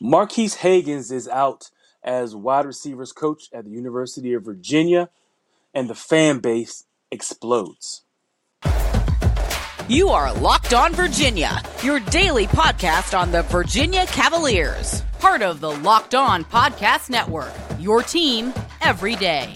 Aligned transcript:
Marques 0.00 0.56
Hagans 0.56 1.10
is 1.10 1.28
out 1.28 1.70
as 2.02 2.36
wide 2.36 2.66
receivers 2.66 3.12
coach 3.12 3.48
at 3.52 3.64
the 3.64 3.70
University 3.70 4.34
of 4.34 4.44
Virginia, 4.44 5.08
and 5.74 5.88
the 5.88 5.94
fan 5.94 6.38
base 6.38 6.84
explodes. 7.10 8.02
You 9.88 10.08
are 10.08 10.34
Locked 10.34 10.74
On 10.74 10.92
Virginia, 10.92 11.62
your 11.82 12.00
daily 12.00 12.46
podcast 12.46 13.18
on 13.18 13.30
the 13.30 13.42
Virginia 13.42 14.04
Cavaliers, 14.06 15.02
part 15.20 15.42
of 15.42 15.60
the 15.60 15.70
Locked 15.70 16.14
On 16.14 16.44
Podcast 16.44 17.08
Network, 17.08 17.52
your 17.78 18.02
team 18.02 18.52
every 18.80 19.16
day. 19.16 19.54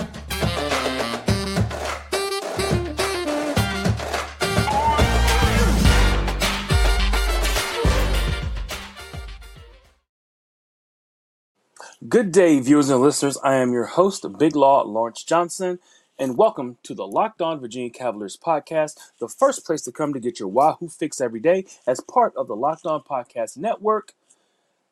Good 12.10 12.32
day, 12.32 12.58
viewers 12.58 12.90
and 12.90 13.00
listeners. 13.00 13.38
I 13.44 13.54
am 13.54 13.72
your 13.72 13.84
host, 13.84 14.26
Big 14.36 14.56
Law 14.56 14.82
Lawrence 14.82 15.22
Johnson, 15.22 15.78
and 16.18 16.36
welcome 16.36 16.76
to 16.82 16.92
the 16.92 17.06
Locked 17.06 17.40
On 17.40 17.60
Virginia 17.60 17.88
Cavaliers 17.88 18.36
podcast, 18.36 18.98
the 19.20 19.28
first 19.28 19.64
place 19.64 19.82
to 19.82 19.92
come 19.92 20.12
to 20.12 20.18
get 20.18 20.40
your 20.40 20.48
Wahoo 20.48 20.88
fix 20.88 21.20
every 21.20 21.38
day 21.38 21.66
as 21.86 22.00
part 22.00 22.34
of 22.34 22.48
the 22.48 22.56
Locked 22.56 22.84
On 22.84 23.00
Podcast 23.00 23.56
Network. 23.56 24.14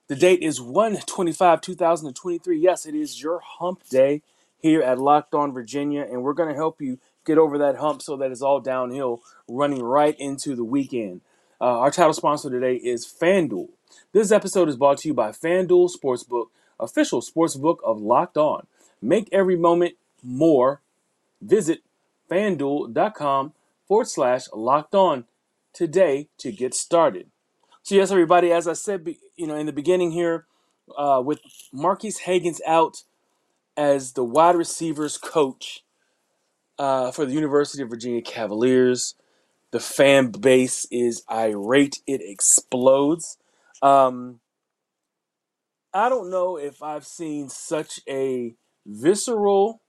The 0.06 0.14
date 0.14 0.44
is 0.44 0.60
125 0.60 1.60
2023. 1.60 2.56
Yes, 2.56 2.86
it 2.86 2.94
is 2.94 3.20
your 3.20 3.40
hump 3.40 3.82
day 3.88 4.22
here 4.60 4.80
at 4.80 5.00
Locked 5.00 5.34
On 5.34 5.52
Virginia, 5.52 6.02
and 6.08 6.22
we're 6.22 6.34
going 6.34 6.50
to 6.50 6.54
help 6.54 6.80
you 6.80 7.00
get 7.26 7.36
over 7.36 7.58
that 7.58 7.78
hump 7.78 8.00
so 8.00 8.16
that 8.18 8.30
it's 8.30 8.42
all 8.42 8.60
downhill, 8.60 9.22
running 9.48 9.82
right 9.82 10.14
into 10.20 10.54
the 10.54 10.62
weekend. 10.62 11.22
Uh, 11.60 11.80
our 11.80 11.90
title 11.90 12.12
sponsor 12.12 12.48
today 12.48 12.76
is 12.76 13.04
FanDuel. 13.04 13.70
This 14.12 14.30
episode 14.30 14.68
is 14.68 14.76
brought 14.76 14.98
to 14.98 15.08
you 15.08 15.14
by 15.14 15.30
FanDuel 15.30 15.90
Sportsbook 15.90 16.50
official 16.80 17.20
sportsbook 17.20 17.78
of 17.84 18.00
Locked 18.00 18.36
On. 18.36 18.66
Make 19.00 19.28
every 19.32 19.56
moment 19.56 19.94
more. 20.22 20.80
Visit 21.40 21.82
fanduel.com 22.30 23.52
forward 23.86 24.08
slash 24.08 24.46
locked 24.52 24.94
on 24.94 25.24
today 25.72 26.28
to 26.38 26.52
get 26.52 26.74
started. 26.74 27.30
So, 27.82 27.94
yes, 27.94 28.10
everybody, 28.10 28.52
as 28.52 28.68
I 28.68 28.74
said, 28.74 29.08
you 29.36 29.46
know, 29.46 29.54
in 29.54 29.66
the 29.66 29.72
beginning 29.72 30.10
here, 30.10 30.46
uh, 30.96 31.22
with 31.24 31.40
Marques 31.72 32.22
Hagans 32.22 32.60
out 32.66 33.04
as 33.76 34.12
the 34.12 34.24
wide 34.24 34.56
receivers 34.56 35.16
coach 35.16 35.84
uh, 36.78 37.10
for 37.12 37.24
the 37.24 37.32
University 37.32 37.82
of 37.82 37.88
Virginia 37.88 38.20
Cavaliers, 38.20 39.14
the 39.70 39.80
fan 39.80 40.30
base 40.30 40.86
is 40.90 41.22
irate. 41.30 42.00
It 42.06 42.20
explodes. 42.22 43.38
Um, 43.82 44.40
I 45.98 46.08
don't 46.08 46.30
know 46.30 46.56
if 46.56 46.82
I've 46.82 47.04
seen 47.04 47.48
such 47.48 48.00
a 48.08 48.54
visceral, 48.86 49.82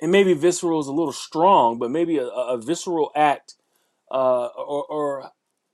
and 0.00 0.10
maybe 0.10 0.34
visceral 0.34 0.80
is 0.80 0.88
a 0.88 0.92
little 0.92 1.12
strong, 1.12 1.78
but 1.78 1.90
maybe 1.90 2.18
a, 2.18 2.26
a 2.26 2.58
visceral 2.58 3.12
act 3.14 3.54
uh, 4.10 4.46
or, 4.46 4.84
or, 4.84 5.30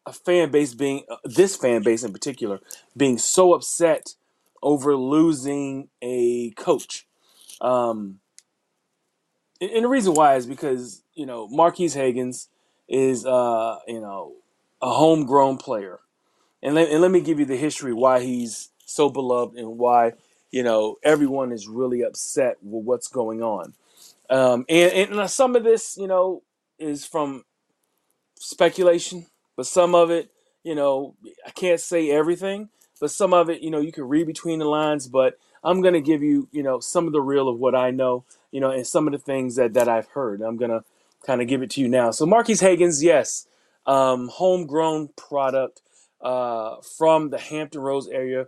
a 0.07 0.13
fan 0.13 0.51
base 0.51 0.73
being, 0.73 1.05
uh, 1.11 1.17
this 1.25 1.55
fan 1.55 1.83
base 1.83 2.03
in 2.03 2.13
particular, 2.15 2.61
being 2.97 3.19
so 3.19 3.53
upset 3.53 4.15
over 4.63 4.97
losing 4.97 5.91
a 6.01 6.51
coach. 6.53 7.07
Um, 7.61 8.21
and 9.61 9.85
the 9.85 9.89
reason 9.89 10.15
why 10.15 10.37
is 10.37 10.47
because, 10.47 11.03
you 11.15 11.27
know, 11.27 11.47
Marques 11.49 11.95
Hagans 11.95 12.49
is, 12.89 13.27
uh, 13.27 13.81
you 13.87 14.01
know, 14.01 14.37
a 14.81 14.91
homegrown 14.91 15.59
player. 15.59 16.01
And 16.63 16.75
let, 16.75 16.89
and 16.89 17.03
let 17.03 17.11
me 17.11 17.21
give 17.21 17.39
you 17.39 17.45
the 17.45 17.57
history 17.57 17.93
why 17.93 18.21
he's 18.21 18.71
so 18.89 19.11
beloved 19.11 19.57
and 19.57 19.79
why 19.79 20.13
you 20.51 20.63
know 20.63 20.97
everyone 21.03 21.53
is 21.53 21.69
really 21.69 22.03
upset 22.03 22.57
with 22.63 22.85
what's 22.85 23.09
going 23.09 23.43
on. 23.43 23.75
Um, 24.31 24.65
and, 24.69 25.13
and 25.13 25.31
some 25.31 25.57
of 25.57 25.65
this, 25.65 25.97
you 25.97 26.07
know, 26.07 26.43
is 26.79 27.07
from 27.07 27.45
speculation, 28.37 29.27
but 29.57 29.67
some 29.67 29.95
of 29.95 30.11
it, 30.11 30.31
you 30.63 30.75
know, 30.75 31.15
I 31.47 31.51
can't 31.51 31.81
say 31.81 32.11
everything, 32.11 32.69
but 33.01 33.11
some 33.11 33.33
of 33.33 33.49
it, 33.49 33.63
you 33.63 33.71
know, 33.71 33.81
you 33.81 33.93
can 33.93 34.05
read 34.05 34.27
between 34.27 34.59
the 34.59 34.67
lines. 34.67 35.07
But 35.07 35.39
I'm 35.65 35.81
gonna 35.81 36.01
give 36.01 36.23
you, 36.23 36.49
you 36.53 36.63
know, 36.63 36.81
some 36.81 37.07
of 37.07 37.13
the 37.13 37.21
real 37.21 37.49
of 37.49 37.59
what 37.59 37.75
I 37.75 37.91
know, 37.91 38.25
you 38.51 38.61
know, 38.61 38.71
and 38.71 38.87
some 38.87 39.07
of 39.07 39.13
the 39.13 39.19
things 39.19 39.57
that 39.57 39.75
that 39.75 39.89
I've 39.89 40.09
heard. 40.09 40.43
I'm 40.43 40.57
gonna 40.57 40.85
kind 41.25 41.41
of 41.41 41.49
give 41.49 41.63
it 41.63 41.71
to 41.71 41.81
you 41.81 41.89
now. 41.89 42.11
So 42.11 42.27
Marques 42.27 42.61
Hagans, 42.61 43.03
yes, 43.03 43.47
um, 43.87 44.29
homegrown 44.29 45.09
product 45.17 45.83
uh, 46.21 46.77
from 46.97 47.31
the 47.31 47.39
Hampton 47.39 47.81
Roads 47.81 48.09
area 48.09 48.47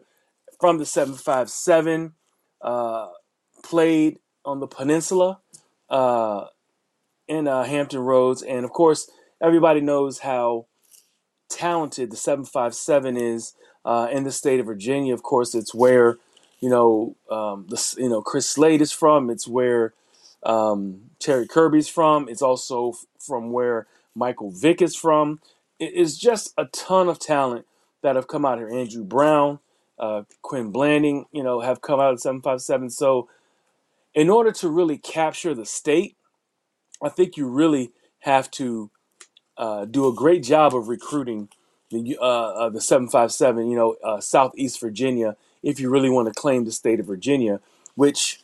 from 0.61 0.79
the 0.79 0.87
757, 0.87 2.15
uh, 2.63 3.09
played 3.65 4.19
on 4.45 4.61
the 4.61 4.67
peninsula 4.67 5.41
uh, 5.89 6.47
in 7.29 7.49
uh, 7.49 7.65
Hampton 7.65 8.01
Roads. 8.01 8.43
And 8.43 8.65
of 8.65 8.71
course, 8.73 9.11
everybody 9.43 9.81
knows 9.81 10.21
how 10.21 10.67
talented 11.49 12.11
the 12.11 12.17
757 12.17 13.17
is 13.17 13.55
uh, 13.85 14.09
in 14.13 14.25
the 14.25 14.33
state 14.33 14.61
of 14.61 14.67
Virginia. 14.67 15.15
Of 15.15 15.23
course, 15.23 15.55
it's 15.55 15.75
where, 15.75 16.19
you 16.61 16.71
know, 16.71 17.17
um, 17.31 17.67
the, 17.69 17.95
you 17.99 18.09
know, 18.09 18.23
Chris 18.23 18.49
Slade 18.49 18.83
is 18.83 18.93
from. 18.93 19.31
It's 19.31 19.49
where 19.49 19.95
um, 20.43 21.11
Terry 21.19 21.47
Kirby's 21.47 21.89
from. 21.89 22.29
It's 22.29 22.43
also 22.43 22.95
from 23.19 23.53
where 23.53 23.87
Michael 24.15 24.51
Vick 24.51 24.83
is 24.83 24.97
from. 24.97 25.41
It 25.79 25.95
is 25.95 26.19
just 26.19 26.53
a 26.59 26.67
ton 26.67 27.09
of 27.09 27.19
talent 27.19 27.67
that 28.03 28.17
have 28.17 28.29
come 28.29 28.45
out 28.45 28.59
here. 28.59 28.71
Andrew 28.71 29.05
Brown, 29.05 29.59
uh, 30.01 30.23
Quin 30.43 30.73
Blanding, 30.73 31.27
you 31.31 31.43
know, 31.43 31.61
have 31.61 31.83
come 31.83 32.01
out 32.01 32.15
of 32.15 32.21
757. 32.21 32.91
So, 32.91 33.29
in 34.15 34.29
order 34.31 34.51
to 34.51 34.69
really 34.69 34.99
capture 34.99 35.55
the 35.55 35.67
state, 35.67 36.17
I 37.03 37.11
think 37.11 37.37
you 37.37 37.47
really 37.47 37.93
have 38.21 38.51
to 38.53 38.91
uh, 39.57 39.85
do 39.85 40.09
a 40.09 40.15
great 40.15 40.43
job 40.43 40.75
of 40.75 40.89
recruiting 40.89 41.51
the 41.91 42.17
uh, 42.21 42.25
uh 42.25 42.69
the 42.71 42.81
757, 42.81 43.69
you 43.69 43.77
know, 43.77 43.97
uh, 44.03 44.21
Southeast 44.21 44.81
Virginia, 44.81 45.37
if 45.63 45.79
you 45.79 45.91
really 45.91 46.09
want 46.09 46.29
to 46.29 46.41
claim 46.41 46.65
the 46.65 46.73
state 46.73 46.99
of 46.99 47.07
Virginia, 47.07 47.61
which 47.95 48.43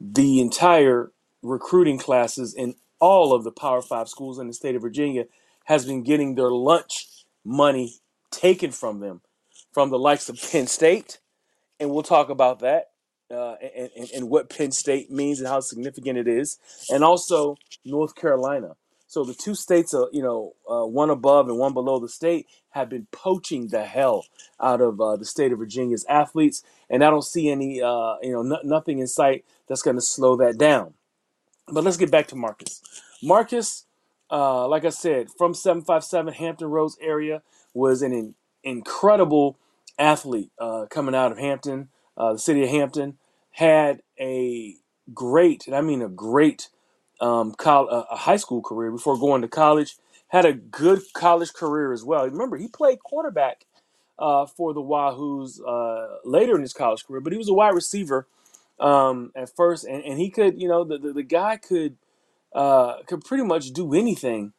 the 0.00 0.40
entire 0.40 1.12
recruiting 1.42 1.98
classes 1.98 2.52
in 2.52 2.74
all 2.98 3.32
of 3.32 3.44
the 3.44 3.52
Power 3.52 3.82
Five 3.82 4.08
schools 4.08 4.38
in 4.38 4.48
the 4.48 4.54
state 4.54 4.74
of 4.74 4.82
Virginia 4.82 5.26
has 5.64 5.84
been 5.86 6.02
getting 6.02 6.34
their 6.34 6.50
lunch 6.50 7.06
money 7.44 7.94
taken 8.30 8.72
from 8.72 9.00
them 9.00 9.20
from 9.76 9.90
the 9.90 9.98
likes 9.98 10.30
of 10.30 10.40
Penn 10.50 10.66
State, 10.66 11.18
and 11.78 11.90
we'll 11.90 12.02
talk 12.02 12.30
about 12.30 12.60
that 12.60 12.92
uh, 13.30 13.56
and, 13.56 13.90
and, 13.94 14.10
and, 14.10 14.30
what 14.30 14.48
Penn 14.48 14.72
State 14.72 15.10
means 15.10 15.38
and 15.38 15.46
how 15.46 15.60
significant 15.60 16.16
it 16.16 16.26
is, 16.26 16.58
and 16.88 17.04
also 17.04 17.58
North 17.84 18.14
Carolina. 18.14 18.76
So 19.06 19.22
the 19.22 19.34
two 19.34 19.54
states, 19.54 19.92
are, 19.92 20.08
you 20.14 20.22
know, 20.22 20.54
uh, 20.66 20.86
one 20.86 21.10
above 21.10 21.50
and 21.50 21.58
one 21.58 21.74
below 21.74 21.98
the 21.98 22.08
state, 22.08 22.46
have 22.70 22.88
been 22.88 23.06
poaching 23.12 23.68
the 23.68 23.84
hell 23.84 24.24
out 24.58 24.80
of 24.80 24.98
uh, 24.98 25.16
the 25.16 25.26
state 25.26 25.52
of 25.52 25.58
Virginia's 25.58 26.06
athletes, 26.08 26.62
and 26.88 27.04
I 27.04 27.10
don't 27.10 27.20
see 27.20 27.50
any, 27.50 27.82
uh, 27.82 28.14
you 28.22 28.32
know, 28.32 28.58
nothing 28.64 29.00
in 29.00 29.06
sight 29.06 29.44
that's 29.68 29.82
going 29.82 29.96
to 29.96 30.02
slow 30.02 30.36
that 30.36 30.56
down. 30.56 30.94
But 31.68 31.84
let's 31.84 31.98
get 31.98 32.10
back 32.10 32.28
to 32.28 32.34
Marcus. 32.34 32.80
Marcus, 33.22 33.84
uh, 34.30 34.66
like 34.68 34.86
I 34.86 34.90
said, 34.90 35.28
from 35.36 35.52
757 35.52 36.32
Hampton 36.32 36.68
Roads 36.68 36.96
area, 36.98 37.42
was 37.74 38.00
an 38.00 38.14
in- 38.14 38.34
incredible 38.64 39.58
athlete 39.98 40.50
uh, 40.60 40.86
coming 40.90 41.14
out 41.14 41.32
of 41.32 41.38
Hampton, 41.38 41.88
uh, 42.16 42.34
the 42.34 42.38
city 42.38 42.62
of 42.64 42.70
Hampton, 42.70 43.18
had 43.52 44.02
a 44.20 44.76
great, 45.14 45.66
and 45.66 45.76
I 45.76 45.80
mean 45.82 46.02
a 46.02 46.08
great, 46.08 46.68
um, 47.20 47.54
col- 47.54 47.88
a 47.88 48.16
high 48.16 48.36
school 48.36 48.62
career 48.62 48.90
before 48.92 49.18
going 49.18 49.42
to 49.42 49.48
college. 49.48 49.96
Had 50.28 50.44
a 50.46 50.52
good 50.54 51.00
college 51.14 51.52
career 51.54 51.92
as 51.92 52.04
well. 52.04 52.26
Remember, 52.28 52.56
he 52.56 52.68
played 52.68 53.00
quarterback 53.00 53.66
uh, 54.18 54.46
for 54.46 54.74
the 54.74 54.82
Wahoos 54.82 55.60
uh, 55.66 56.18
later 56.24 56.56
in 56.56 56.62
his 56.62 56.74
college 56.74 57.06
career, 57.06 57.20
but 57.20 57.32
he 57.32 57.38
was 57.38 57.48
a 57.48 57.54
wide 57.54 57.74
receiver 57.74 58.26
um, 58.80 59.32
at 59.36 59.54
first, 59.54 59.84
and, 59.84 60.04
and 60.04 60.18
he 60.20 60.30
could, 60.30 60.60
you 60.60 60.68
know, 60.68 60.84
the, 60.84 60.98
the, 60.98 61.12
the 61.14 61.22
guy 61.22 61.56
could 61.56 61.96
uh, 62.54 63.02
could 63.06 63.24
pretty 63.24 63.44
much 63.44 63.72
do 63.72 63.94
anything, 63.94 64.52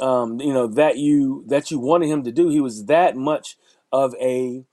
um, 0.00 0.40
you 0.40 0.52
know, 0.52 0.66
that 0.66 0.98
you 0.98 1.44
that 1.48 1.70
you 1.70 1.78
wanted 1.78 2.08
him 2.08 2.24
to 2.24 2.32
do. 2.32 2.48
He 2.48 2.60
was 2.60 2.86
that 2.86 3.16
much 3.16 3.56
of 3.92 4.14
a 4.20 4.64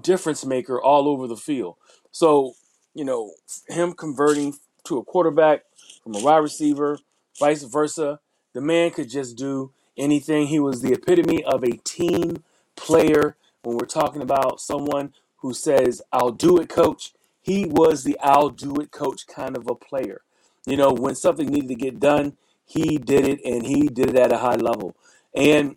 difference 0.00 0.44
maker 0.44 0.80
all 0.80 1.08
over 1.08 1.26
the 1.26 1.36
field. 1.36 1.76
So, 2.10 2.54
you 2.94 3.04
know, 3.04 3.32
him 3.68 3.92
converting 3.92 4.54
to 4.84 4.98
a 4.98 5.04
quarterback 5.04 5.64
from 6.02 6.14
a 6.14 6.22
wide 6.22 6.38
receiver, 6.38 6.98
vice 7.38 7.62
versa, 7.62 8.20
the 8.54 8.60
man 8.60 8.90
could 8.90 9.10
just 9.10 9.36
do 9.36 9.72
anything. 9.96 10.46
He 10.46 10.58
was 10.58 10.80
the 10.80 10.92
epitome 10.92 11.44
of 11.44 11.62
a 11.62 11.76
team 11.78 12.42
player. 12.76 13.36
When 13.62 13.76
we're 13.76 13.86
talking 13.86 14.22
about 14.22 14.60
someone 14.60 15.12
who 15.38 15.52
says, 15.52 16.02
I'll 16.12 16.30
do 16.30 16.58
it, 16.58 16.68
coach, 16.68 17.12
he 17.40 17.64
was 17.66 18.04
the 18.04 18.18
I'll 18.20 18.50
do 18.50 18.76
it, 18.76 18.90
coach 18.90 19.26
kind 19.26 19.56
of 19.56 19.68
a 19.68 19.74
player. 19.74 20.22
You 20.66 20.76
know, 20.76 20.92
when 20.92 21.14
something 21.14 21.48
needed 21.48 21.68
to 21.68 21.74
get 21.74 22.00
done, 22.00 22.36
he 22.64 22.98
did 22.98 23.26
it 23.26 23.40
and 23.44 23.66
he 23.66 23.88
did 23.88 24.10
it 24.10 24.16
at 24.16 24.32
a 24.32 24.38
high 24.38 24.56
level. 24.56 24.94
And, 25.34 25.76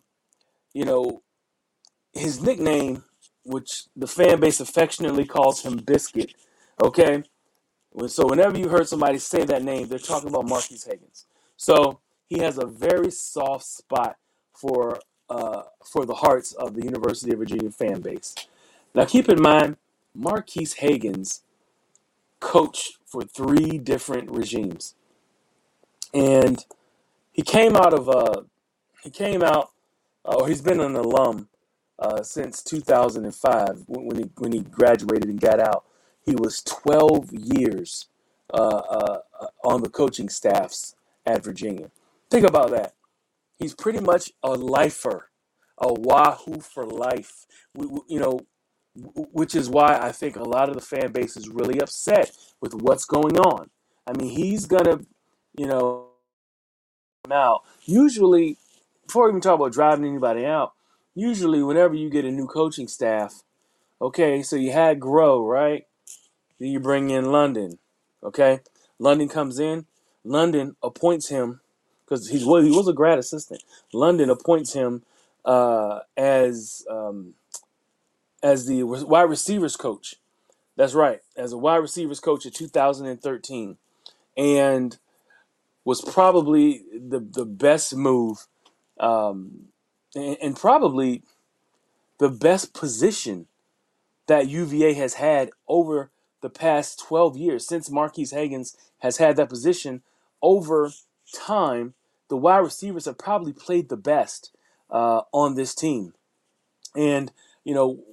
you 0.74 0.86
know, 0.86 1.22
his 2.14 2.42
nickname 2.42 3.04
which 3.44 3.86
the 3.96 4.08
fan 4.08 4.40
base 4.40 4.60
affectionately 4.60 5.26
calls 5.26 5.64
him 5.64 5.78
Biscuit. 5.78 6.34
Okay, 6.84 7.24
so 8.08 8.28
whenever 8.28 8.58
you 8.58 8.70
heard 8.70 8.88
somebody 8.88 9.18
say 9.18 9.44
that 9.46 9.64
name, 9.64 9.88
they're 9.88 10.00
talking 10.00 10.30
about 10.30 10.48
Marques 10.48 10.88
Hagans. 10.88 11.26
So 11.58 12.00
he 12.28 12.40
has 12.40 12.58
a 12.58 12.66
very 12.66 13.12
soft 13.12 13.66
spot 13.66 14.18
for 14.54 15.00
uh, 15.30 15.64
for 15.86 16.06
the 16.06 16.16
hearts 16.16 16.54
of 16.54 16.76
the 16.76 16.84
University 16.84 17.32
of 17.32 17.40
Virginia 17.40 17.72
fan 17.72 18.02
base. 18.02 18.36
Now, 18.94 19.06
keep 19.06 19.30
in 19.30 19.42
mind, 19.42 19.78
Marques 20.14 20.76
Hagans 20.76 21.42
coached 22.40 22.98
for 23.06 23.24
three 23.24 23.78
different 23.78 24.30
regimes, 24.30 24.96
and 26.14 26.66
he 27.32 27.42
came 27.42 27.76
out 27.76 27.94
of 27.94 28.10
uh, 28.10 28.42
he 29.04 29.10
came 29.10 29.42
out, 29.42 29.72
uh, 30.26 30.36
or 30.36 30.48
he's 30.48 30.62
been 30.62 30.80
an 30.80 30.96
alum 30.96 31.48
uh, 32.02 32.24
since 32.24 32.64
2005 32.64 33.84
when 33.88 34.18
he 34.18 34.30
when 34.38 34.52
he 34.52 34.62
graduated 34.62 35.30
and 35.30 35.40
got 35.40 35.60
out. 35.60 35.86
He 36.26 36.36
was 36.36 36.62
12 36.64 37.30
years 37.32 38.08
uh, 38.54 38.58
uh, 38.58 39.20
on 39.64 39.82
the 39.82 39.90
coaching 39.90 40.30
staffs 40.30 40.96
at 41.26 41.44
Virginia. 41.44 41.92
Think 42.30 42.46
about 42.46 42.72
that. 42.72 42.94
He's 43.58 43.74
pretty 43.74 44.00
much 44.00 44.32
a 44.44 44.52
lifer, 44.52 45.30
a 45.78 45.94
Wahoo 45.94 46.60
for 46.60 46.86
life. 46.86 47.46
We, 47.76 47.88
we, 47.88 48.00
you 48.08 48.20
know, 48.20 48.40
which 48.96 49.56
is 49.56 49.70
why 49.70 49.98
I 50.00 50.12
think 50.12 50.36
a 50.36 50.44
lot 50.44 50.70
of 50.70 50.76
the 50.76 50.82
fan 50.82 51.12
base 51.12 51.38
is 51.38 51.50
really 51.50 51.80
upset 51.80 52.32
with 52.60 52.74
what's 52.74 53.06
going 53.06 53.38
on. 53.38 53.70
I 54.08 54.14
mean, 54.14 54.30
he's 54.30 54.66
gonna, 54.66 55.00
you 55.58 55.68
know, 55.68 56.08
out. 57.32 57.62
Usually, 57.86 58.58
before 59.06 59.26
we 59.26 59.30
even 59.32 59.42
talk 59.42 59.56
about 59.56 59.72
driving 59.72 60.06
anybody 60.06 60.46
out, 60.46 60.74
usually 61.16 61.64
whenever 61.64 61.94
you 61.94 62.10
get 62.10 62.26
a 62.26 62.32
new 62.32 62.48
coaching 62.48 62.88
staff, 62.88 63.44
okay, 64.02 64.44
so 64.44 64.56
you 64.56 64.72
had 64.72 65.00
Groh, 65.00 65.48
right? 65.48 65.86
Then 66.60 66.70
you 66.70 66.80
bring 66.80 67.10
in 67.10 67.32
London, 67.32 67.80
okay? 68.24 68.60
London 69.00 69.30
comes 69.30 69.60
in. 69.60 69.86
London 70.24 70.76
appoints 70.84 71.30
him 71.30 71.62
because 72.06 72.30
he's 72.30 72.46
well, 72.46 72.62
he 72.62 72.72
was 72.72 72.88
a 72.88 72.94
grad 72.94 73.18
assistant. 73.18 73.64
London 73.94 74.30
appoints 74.30 74.74
him 74.74 75.04
uh, 75.46 76.00
as 76.16 76.86
um, 76.90 77.34
as 78.44 78.68
the 78.68 78.84
wide 78.84 79.24
receivers 79.24 79.76
coach. 79.76 80.16
That's 80.76 80.94
right, 80.94 81.22
as 81.36 81.54
a 81.54 81.58
wide 81.58 81.78
receivers 81.78 82.20
coach 82.20 82.46
in 82.46 82.52
2013, 82.52 83.78
and 84.38 84.98
was 85.84 86.02
probably 86.02 86.84
the 86.94 87.20
the 87.20 87.46
best 87.46 87.96
move, 87.96 88.46
um, 89.00 89.70
and, 90.16 90.38
and 90.42 90.56
probably 90.56 91.24
the 92.18 92.30
best 92.30 92.74
position 92.74 93.48
that 94.28 94.48
UVA 94.48 94.94
has 94.94 95.16
had 95.16 95.52
over 95.68 96.12
the 96.42 96.50
past 96.50 97.00
12 97.00 97.38
years 97.38 97.68
since 97.68 97.90
Marques 97.90 98.34
Hagans 98.34 98.76
has 99.00 99.18
had 99.18 99.36
that 99.36 99.50
position 99.50 100.02
over 100.42 100.92
time. 101.34 101.94
The 102.30 102.38
wide 102.38 102.60
receivers 102.60 103.06
have 103.06 103.18
probably 103.18 103.54
played 103.54 103.90
the 103.90 103.98
best 103.98 104.52
uh, 104.90 105.22
on 105.32 105.56
this 105.56 105.76
team, 105.76 106.14
and 106.96 107.32
you 107.64 107.74
know 107.74 108.04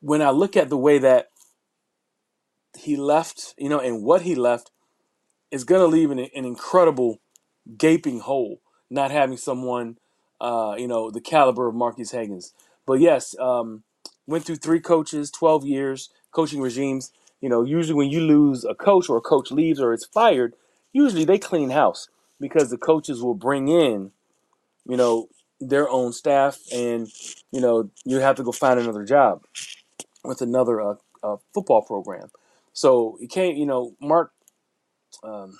when 0.00 0.20
I 0.20 0.30
look 0.30 0.56
at 0.56 0.68
the 0.68 0.76
way 0.76 0.98
that 0.98 1.28
he 2.76 2.96
left, 2.96 3.54
you 3.58 3.68
know, 3.68 3.78
and 3.78 4.02
what 4.02 4.22
he 4.22 4.34
left, 4.34 4.70
is 5.50 5.64
going 5.64 5.80
to 5.80 5.86
leave 5.86 6.10
an, 6.10 6.18
an, 6.18 6.44
incredible 6.44 7.20
gaping 7.76 8.20
hole 8.20 8.60
not 8.90 9.10
having 9.10 9.36
someone, 9.36 9.96
uh, 10.42 10.74
you 10.76 10.88
know, 10.88 11.10
the 11.10 11.20
caliber 11.20 11.68
of 11.68 11.74
Marques 11.74 12.12
Hagans. 12.12 12.52
But 12.84 12.94
yes, 13.00 13.38
um, 13.38 13.84
went 14.26 14.44
through 14.44 14.56
three 14.56 14.80
coaches, 14.80 15.30
12 15.30 15.64
years, 15.64 16.10
coaching 16.32 16.60
regimes. 16.60 17.12
You 17.40 17.48
know, 17.48 17.62
usually 17.62 17.94
when 17.94 18.10
you 18.10 18.20
lose 18.20 18.64
a 18.64 18.74
coach 18.74 19.08
or 19.08 19.16
a 19.16 19.22
coach 19.22 19.52
leaves 19.52 19.80
or 19.80 19.92
is 19.92 20.04
fired, 20.04 20.54
usually 20.92 21.24
they 21.24 21.38
clean 21.38 21.70
house 21.70 22.08
because 22.40 22.70
the 22.70 22.76
coaches 22.76 23.22
will 23.22 23.34
bring 23.34 23.68
in, 23.68 24.10
you 24.86 24.96
know, 24.96 25.28
their 25.60 25.88
own 25.88 26.12
staff 26.12 26.58
and, 26.74 27.08
you 27.52 27.60
know, 27.60 27.90
you 28.04 28.18
have 28.18 28.36
to 28.36 28.42
go 28.42 28.50
find 28.50 28.80
another 28.80 29.04
job 29.04 29.44
with 30.24 30.42
another 30.42 30.80
uh, 30.82 30.94
uh, 31.22 31.36
football 31.54 31.82
program. 31.82 32.30
So 32.72 33.16
he 33.20 33.28
came, 33.28 33.56
you 33.56 33.66
know, 33.66 33.94
Mark, 34.00 34.32
um, 35.22 35.58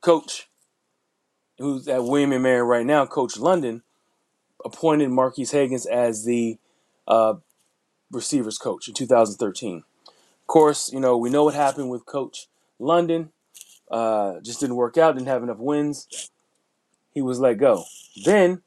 coach, 0.00 0.48
who's 1.58 1.88
at 1.88 2.04
William 2.04 2.32
and 2.32 2.42
Mary 2.42 2.62
right 2.62 2.86
now, 2.86 3.06
Coach 3.06 3.36
London, 3.38 3.82
appointed 4.64 5.10
Marques 5.10 5.52
Hagans 5.52 5.86
as 5.86 6.24
the 6.24 6.58
uh, 7.06 7.34
receivers 8.10 8.58
coach 8.58 8.88
in 8.88 8.94
2013. 8.94 9.82
Of 10.08 10.46
course, 10.46 10.92
you 10.92 11.00
know, 11.00 11.16
we 11.16 11.30
know 11.30 11.44
what 11.44 11.54
happened 11.54 11.90
with 11.90 12.06
Coach 12.06 12.46
London. 12.78 13.30
Uh, 13.90 14.40
just 14.40 14.60
didn't 14.60 14.76
work 14.76 14.98
out, 14.98 15.14
didn't 15.14 15.28
have 15.28 15.42
enough 15.42 15.58
wins. 15.58 16.30
He 17.12 17.22
was 17.22 17.40
let 17.40 17.58
go. 17.58 17.84
Then 18.24 18.62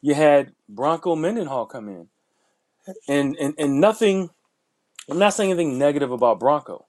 you 0.00 0.14
had 0.14 0.52
Bronco 0.68 1.14
Mendenhall 1.14 1.66
come 1.66 1.88
in. 1.88 2.08
And, 3.08 3.36
and, 3.36 3.54
and 3.58 3.80
nothing, 3.80 4.30
I'm 5.08 5.18
not 5.18 5.34
saying 5.34 5.50
anything 5.52 5.78
negative 5.78 6.10
about 6.10 6.40
Bronco, 6.40 6.86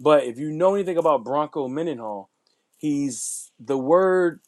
but 0.00 0.24
if 0.24 0.38
you 0.38 0.50
know 0.50 0.74
anything 0.74 0.96
about 0.96 1.22
Bronco 1.22 1.68
Mendenhall, 1.68 2.30
he's 2.76 3.52
the 3.60 3.78
word 3.78 4.40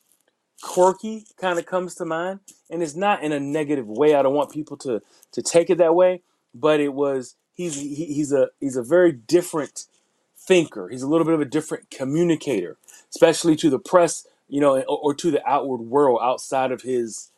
quirky 0.63 1.27
kind 1.41 1.59
of 1.59 1.67
comes 1.67 1.95
to 1.97 2.07
mind. 2.07 2.41
And 2.71 2.83
it's 2.83 2.97
not 2.97 3.23
in 3.25 3.33
a 3.33 3.41
negative 3.41 3.89
way. 3.89 4.15
I 4.15 4.23
don't 4.23 4.35
want 4.35 4.53
people 4.53 4.77
to, 4.79 5.03
to 5.33 5.43
take 5.43 5.71
it 5.71 5.79
that 5.79 5.95
way 5.95 6.23
but 6.55 6.81
it 6.81 6.95
was 6.95 7.37
he's 7.55 7.77
he, 7.81 8.07
he's 8.07 8.33
a 8.33 8.51
he's 8.61 8.77
a 8.77 8.83
very 8.83 9.13
different 9.13 9.87
thinker. 10.39 10.89
He's 10.91 11.03
a 11.03 11.09
little 11.09 11.25
bit 11.27 11.35
of 11.35 11.41
a 11.41 11.47
different 11.47 11.91
communicator, 11.91 12.79
especially 13.11 13.57
to 13.59 13.71
the 13.71 13.79
press, 13.81 14.27
you 14.49 14.61
know, 14.61 14.81
or, 14.83 14.99
or 14.99 15.15
to 15.15 15.33
the 15.33 15.47
outward 15.49 15.83
world 15.83 16.21
outside 16.23 16.73
of 16.73 16.83
his 16.83 17.31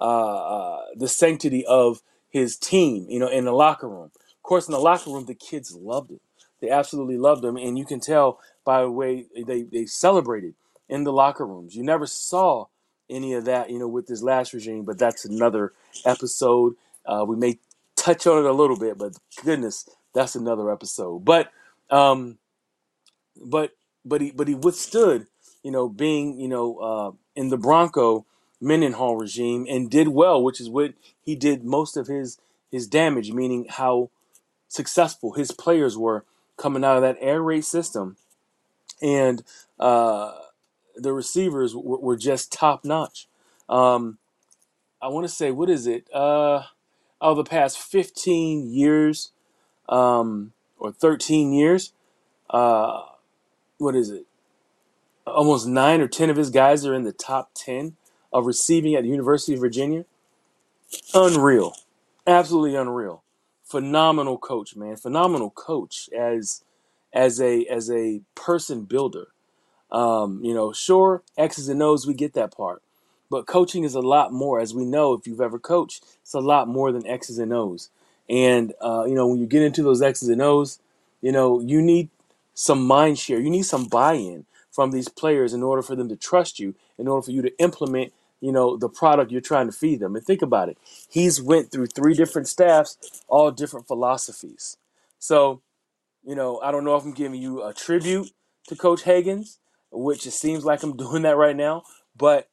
uh, 0.00 0.04
uh, 0.04 0.80
the 0.96 1.08
sanctity 1.08 1.66
of 1.66 2.02
his 2.30 2.56
team, 2.56 3.06
you 3.08 3.18
know, 3.20 3.28
in 3.28 3.44
the 3.44 3.52
locker 3.52 3.88
room. 3.88 4.10
Of 4.36 4.42
course, 4.42 4.68
in 4.68 4.72
the 4.72 4.80
locker 4.80 5.10
room, 5.10 5.26
the 5.26 5.34
kids 5.34 5.74
loved 5.74 6.10
him. 6.12 6.20
They 6.60 6.70
absolutely 6.70 7.18
loved 7.18 7.44
him, 7.44 7.56
and 7.56 7.78
you 7.78 7.86
can 7.86 8.00
tell 8.00 8.40
by 8.64 8.82
the 8.82 8.90
way 8.90 9.26
they 9.46 9.62
they 9.62 9.86
celebrated 9.86 10.54
in 10.88 11.04
the 11.04 11.12
locker 11.12 11.46
rooms. 11.46 11.76
You 11.76 11.82
never 11.82 12.06
saw 12.06 12.66
any 13.10 13.34
of 13.34 13.44
that, 13.46 13.70
you 13.70 13.78
know, 13.78 13.88
with 13.88 14.06
this 14.06 14.22
last 14.22 14.52
regime, 14.52 14.84
but 14.84 14.98
that's 14.98 15.24
another 15.24 15.72
episode. 16.04 16.74
Uh, 17.06 17.24
we 17.26 17.36
may 17.36 17.58
touch 17.96 18.26
on 18.26 18.38
it 18.38 18.48
a 18.48 18.52
little 18.52 18.78
bit, 18.78 18.98
but 18.98 19.14
goodness, 19.42 19.88
that's 20.14 20.34
another 20.34 20.70
episode. 20.70 21.24
But 21.24 21.50
um, 21.90 22.38
but 23.36 23.72
but 24.04 24.20
he 24.20 24.30
but 24.30 24.48
he 24.48 24.54
withstood, 24.54 25.26
you 25.62 25.70
know, 25.70 25.88
being 25.88 26.38
you 26.38 26.48
know 26.48 26.76
uh, 26.76 27.10
in 27.34 27.48
the 27.48 27.56
Bronco 27.56 28.26
Mendenhall 28.60 29.16
regime 29.16 29.66
and 29.68 29.90
did 29.90 30.08
well, 30.08 30.42
which 30.42 30.60
is 30.60 30.68
what 30.68 30.94
he 31.20 31.34
did 31.34 31.64
most 31.64 31.96
of 31.96 32.06
his 32.06 32.38
his 32.70 32.86
damage, 32.86 33.32
meaning 33.32 33.66
how 33.68 34.10
successful 34.68 35.32
his 35.32 35.50
players 35.50 35.96
were 35.96 36.24
coming 36.56 36.84
out 36.84 36.96
of 36.96 37.02
that 37.02 37.16
air 37.20 37.40
raid 37.40 37.64
system, 37.64 38.16
and 39.00 39.42
uh, 39.78 40.32
the 40.98 41.12
receivers 41.12 41.74
were, 41.74 41.98
were 41.98 42.16
just 42.16 42.52
top 42.52 42.84
notch. 42.84 43.28
Um, 43.68 44.18
I 45.00 45.08
want 45.08 45.24
to 45.26 45.32
say, 45.32 45.50
what 45.50 45.70
is 45.70 45.86
it? 45.86 46.08
Uh, 46.12 46.62
of 47.20 47.36
the 47.36 47.44
past 47.44 47.78
15 47.78 48.70
years 48.70 49.32
um, 49.88 50.52
or 50.78 50.92
13 50.92 51.52
years, 51.52 51.92
uh, 52.50 53.02
what 53.78 53.94
is 53.94 54.10
it? 54.10 54.26
Almost 55.26 55.66
nine 55.66 56.00
or 56.00 56.08
10 56.08 56.30
of 56.30 56.36
his 56.36 56.50
guys 56.50 56.86
are 56.86 56.94
in 56.94 57.02
the 57.02 57.12
top 57.12 57.50
10 57.54 57.96
of 58.32 58.46
receiving 58.46 58.94
at 58.94 59.02
the 59.02 59.08
University 59.08 59.54
of 59.54 59.60
Virginia. 59.60 60.04
Unreal. 61.14 61.74
Absolutely 62.26 62.76
unreal. 62.76 63.22
Phenomenal 63.64 64.38
coach, 64.38 64.76
man. 64.76 64.96
Phenomenal 64.96 65.50
coach 65.50 66.08
as 66.16 66.64
as 67.12 67.40
a 67.40 67.64
as 67.66 67.90
a 67.90 68.22
person 68.34 68.84
builder. 68.84 69.28
Um, 69.90 70.40
you 70.44 70.54
know, 70.54 70.72
sure, 70.72 71.22
X's 71.36 71.68
and 71.68 71.82
O's, 71.82 72.06
we 72.06 72.14
get 72.14 72.34
that 72.34 72.56
part. 72.56 72.82
But 73.30 73.46
coaching 73.46 73.84
is 73.84 73.94
a 73.94 74.00
lot 74.00 74.32
more, 74.32 74.60
as 74.60 74.74
we 74.74 74.84
know, 74.84 75.12
if 75.12 75.26
you've 75.26 75.40
ever 75.40 75.58
coached, 75.58 76.04
it's 76.22 76.34
a 76.34 76.40
lot 76.40 76.68
more 76.68 76.92
than 76.92 77.06
X's 77.06 77.38
and 77.38 77.52
O's. 77.52 77.90
And, 78.28 78.74
uh, 78.80 79.04
you 79.06 79.14
know, 79.14 79.26
when 79.26 79.38
you 79.38 79.46
get 79.46 79.62
into 79.62 79.82
those 79.82 80.02
X's 80.02 80.28
and 80.28 80.42
O's, 80.42 80.78
you 81.20 81.32
know, 81.32 81.60
you 81.60 81.80
need 81.82 82.08
some 82.54 82.86
mind 82.86 83.18
share. 83.18 83.40
You 83.40 83.50
need 83.50 83.64
some 83.64 83.86
buy 83.86 84.14
in 84.14 84.46
from 84.70 84.90
these 84.90 85.08
players 85.08 85.52
in 85.52 85.62
order 85.62 85.82
for 85.82 85.96
them 85.96 86.08
to 86.08 86.16
trust 86.16 86.58
you, 86.58 86.74
in 86.98 87.08
order 87.08 87.22
for 87.24 87.30
you 87.30 87.42
to 87.42 87.58
implement, 87.58 88.12
you 88.40 88.52
know, 88.52 88.76
the 88.76 88.88
product 88.88 89.32
you're 89.32 89.40
trying 89.40 89.66
to 89.66 89.72
feed 89.72 90.00
them. 90.00 90.14
And 90.14 90.24
think 90.24 90.42
about 90.42 90.68
it. 90.68 90.78
He's 91.10 91.40
went 91.42 91.70
through 91.70 91.86
three 91.86 92.14
different 92.14 92.48
staffs, 92.48 92.96
all 93.28 93.50
different 93.50 93.86
philosophies. 93.86 94.76
So, 95.18 95.60
you 96.24 96.34
know, 96.34 96.60
I 96.60 96.70
don't 96.70 96.84
know 96.84 96.96
if 96.96 97.04
I'm 97.04 97.12
giving 97.12 97.40
you 97.40 97.62
a 97.62 97.72
tribute 97.74 98.30
to 98.68 98.76
Coach 98.76 99.02
Hagans, 99.02 99.56
which 99.90 100.26
it 100.26 100.32
seems 100.32 100.64
like 100.64 100.82
I'm 100.82 100.96
doing 100.96 101.22
that 101.22 101.36
right 101.36 101.56
now, 101.56 101.82
but 102.16 102.48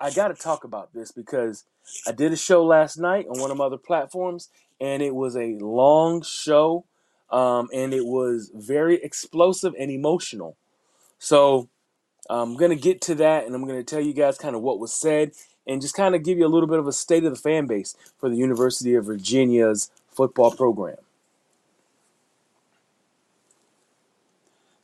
I 0.00 0.10
got 0.10 0.28
to 0.28 0.34
talk 0.34 0.64
about 0.64 0.92
this 0.92 1.12
because 1.12 1.64
I 2.06 2.12
did 2.12 2.32
a 2.32 2.36
show 2.36 2.64
last 2.64 2.96
night 2.98 3.26
on 3.28 3.40
one 3.40 3.50
of 3.50 3.56
my 3.56 3.64
other 3.64 3.78
platforms, 3.78 4.48
and 4.80 5.02
it 5.02 5.14
was 5.14 5.36
a 5.36 5.56
long 5.60 6.22
show, 6.22 6.84
um, 7.30 7.68
and 7.72 7.94
it 7.94 8.04
was 8.04 8.50
very 8.54 9.02
explosive 9.02 9.74
and 9.78 9.90
emotional. 9.90 10.56
So 11.18 11.68
I'm 12.28 12.56
gonna 12.56 12.76
get 12.76 13.00
to 13.02 13.14
that, 13.16 13.46
and 13.46 13.54
I'm 13.54 13.66
gonna 13.66 13.84
tell 13.84 14.00
you 14.00 14.12
guys 14.12 14.38
kind 14.38 14.56
of 14.56 14.62
what 14.62 14.78
was 14.78 14.92
said, 14.92 15.32
and 15.66 15.80
just 15.80 15.94
kind 15.94 16.14
of 16.14 16.24
give 16.24 16.38
you 16.38 16.46
a 16.46 16.48
little 16.48 16.68
bit 16.68 16.78
of 16.78 16.86
a 16.88 16.92
state 16.92 17.24
of 17.24 17.32
the 17.32 17.38
fan 17.38 17.66
base 17.66 17.96
for 18.18 18.28
the 18.28 18.36
University 18.36 18.94
of 18.94 19.06
Virginia's 19.06 19.90
football 20.10 20.50
program. 20.50 20.96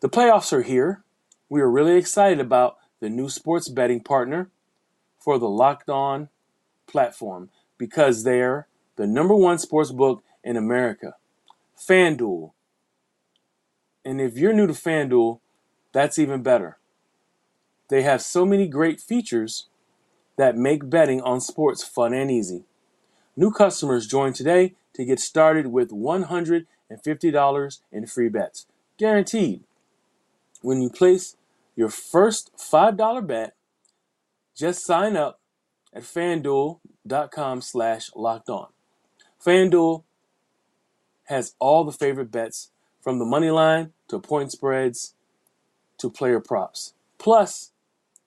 The 0.01 0.09
playoffs 0.09 0.53
are 0.53 0.63
here. 0.63 1.03
We 1.49 1.63
are 1.63 1.71
really 1.71 1.97
excited 1.97 2.41
about 2.41 2.77
the 3.01 3.09
new 3.09 3.31
sports 3.31 3.69
betting 3.69 4.01
partner 4.01 4.51
for 5.19 5.39
the 5.39 5.49
Locked 5.49 5.89
On 5.89 6.29
platform 6.87 7.49
because 7.79 8.25
they're 8.25 8.67
the 8.97 9.07
number 9.07 9.35
one 9.35 9.59
sports 9.59 9.91
book 9.91 10.23
in 10.45 10.57
America, 10.57 11.15
FanDuel. 11.79 12.53
And 14.05 14.21
if 14.21 14.37
you're 14.37 14.53
new 14.53 14.67
to 14.67 14.75
FanDuel, 14.75 15.41
that's 15.93 16.19
even 16.19 16.43
better. 16.43 16.79
They 17.89 18.03
have 18.03 18.21
so 18.21 18.45
many 18.45 18.69
great 18.69 19.01
features 19.01 19.69
that 20.37 20.57
make 20.57 20.91
betting 20.91 21.23
on 21.23 21.41
sports 21.41 21.83
fun 21.83 22.13
and 22.13 22.31
easy. 22.31 22.65
New 23.37 23.51
customers 23.51 24.07
join 24.07 24.35
today 24.35 24.75
to 24.95 25.05
get 25.05 25.19
started 25.19 25.69
with 25.69 25.91
$150 25.91 27.79
in 27.91 28.07
free 28.07 28.29
bets, 28.29 28.67
guaranteed. 28.99 29.65
When 30.63 30.83
you 30.83 30.91
place 30.91 31.37
your 31.77 31.89
first 31.89 32.51
$5 32.57 33.27
bet, 33.27 33.55
just 34.57 34.85
sign 34.85 35.17
up 35.17 35.41
at 35.93 36.03
fanduel.com 36.03 37.61
slash 37.61 38.11
locked 38.17 38.49
on. 38.49 38.69
FanDuel 39.45 40.03
has 41.25 41.55
all 41.59 41.85
the 41.85 41.93
favorite 41.93 42.33
bets 42.33 42.71
from 43.01 43.19
the 43.19 43.25
money 43.25 43.51
line 43.51 43.93
to 44.09 44.19
point 44.19 44.51
spreads 44.51 45.15
to 45.99 46.11
player 46.11 46.41
props. 46.41 46.95
Plus, 47.19 47.71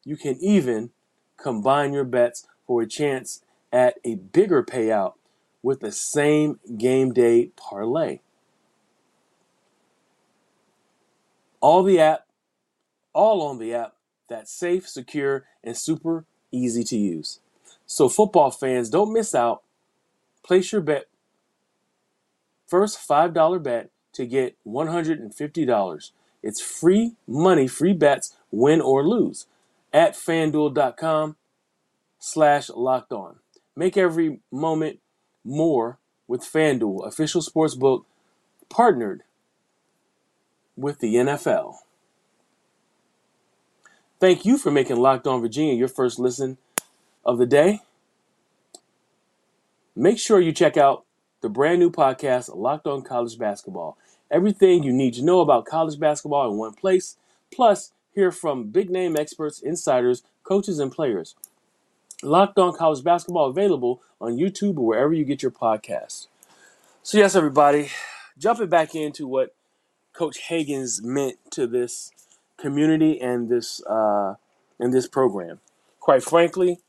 you 0.03 0.15
can 0.15 0.37
even 0.41 0.91
combine 1.37 1.93
your 1.93 2.03
bets 2.03 2.47
for 2.65 2.81
a 2.81 2.87
chance 2.87 3.43
at 3.71 3.97
a 4.03 4.15
bigger 4.15 4.63
payout 4.63 5.13
with 5.63 5.79
the 5.79 5.91
same 5.91 6.59
game 6.77 7.13
day 7.13 7.51
parlay. 7.55 8.19
All 11.61 11.83
the 11.83 11.99
app, 11.99 12.25
all 13.13 13.41
on 13.41 13.59
the 13.59 13.73
app 13.73 13.95
that's 14.27 14.51
safe, 14.51 14.87
secure, 14.87 15.45
and 15.63 15.77
super 15.77 16.25
easy 16.51 16.83
to 16.85 16.97
use. 16.97 17.39
So 17.85 18.09
football 18.09 18.51
fans, 18.51 18.89
don't 18.89 19.13
miss 19.13 19.35
out. 19.35 19.63
Place 20.43 20.71
your 20.71 20.81
bet. 20.81 21.05
First 22.67 23.07
$5 23.07 23.61
bet 23.61 23.89
to 24.13 24.25
get 24.25 24.57
$150. 24.65 26.11
It's 26.43 26.61
free 26.61 27.15
money, 27.27 27.67
free 27.67 27.93
bets, 27.93 28.35
win 28.49 28.81
or 28.81 29.07
lose 29.07 29.45
at 29.93 30.13
fanduel.com 30.15 31.35
slash 32.19 32.69
locked 32.69 33.11
on. 33.11 33.37
Make 33.75 33.97
every 33.97 34.39
moment 34.51 34.99
more 35.43 35.99
with 36.27 36.41
FanDuel, 36.41 37.05
official 37.05 37.41
sports 37.41 37.75
book 37.75 38.05
partnered 38.69 39.23
with 40.81 40.99
the 40.99 41.15
NFL. 41.15 41.75
Thank 44.19 44.45
you 44.45 44.57
for 44.57 44.71
making 44.71 44.97
Locked 44.97 45.27
On 45.27 45.41
Virginia 45.41 45.73
your 45.73 45.87
first 45.87 46.19
listen 46.19 46.57
of 47.25 47.37
the 47.37 47.45
day. 47.45 47.81
Make 49.95 50.19
sure 50.19 50.39
you 50.39 50.51
check 50.51 50.77
out 50.77 51.05
the 51.41 51.49
brand 51.49 51.79
new 51.79 51.89
podcast, 51.91 52.55
Locked 52.55 52.87
On 52.87 53.01
College 53.01 53.37
Basketball. 53.37 53.97
Everything 54.29 54.83
you 54.83 54.93
need 54.93 55.13
to 55.15 55.23
know 55.23 55.41
about 55.41 55.65
college 55.65 55.99
basketball 55.99 56.49
in 56.51 56.57
one 56.57 56.73
place, 56.73 57.17
plus 57.53 57.91
hear 58.13 58.31
from 58.31 58.69
big 58.69 58.89
name 58.89 59.17
experts, 59.17 59.59
insiders, 59.59 60.23
coaches, 60.43 60.79
and 60.79 60.91
players. 60.91 61.35
Locked 62.23 62.59
On 62.59 62.73
College 62.73 63.03
Basketball 63.03 63.49
available 63.49 64.01
on 64.19 64.37
YouTube 64.37 64.77
or 64.77 64.85
wherever 64.85 65.13
you 65.13 65.25
get 65.25 65.41
your 65.41 65.51
podcasts. 65.51 66.27
So, 67.03 67.17
yes, 67.17 67.35
everybody, 67.35 67.89
jumping 68.37 68.69
back 68.69 68.93
into 68.93 69.27
what 69.27 69.55
Coach 70.13 70.39
Hagans 70.49 71.03
meant 71.03 71.37
to 71.51 71.67
this 71.67 72.11
community 72.57 73.19
and 73.19 73.49
this 73.49 73.83
uh, 73.85 74.35
and 74.79 74.93
this 74.93 75.07
program. 75.07 75.59
Quite 75.99 76.23
frankly, 76.23 76.79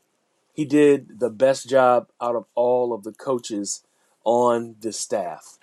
he 0.53 0.65
did 0.65 1.19
the 1.19 1.29
best 1.29 1.69
job 1.69 2.07
out 2.21 2.35
of 2.35 2.45
all 2.55 2.93
of 2.93 3.03
the 3.03 3.11
coaches 3.11 3.83
on 4.23 4.75
the 4.81 4.91
staff. 4.91 5.57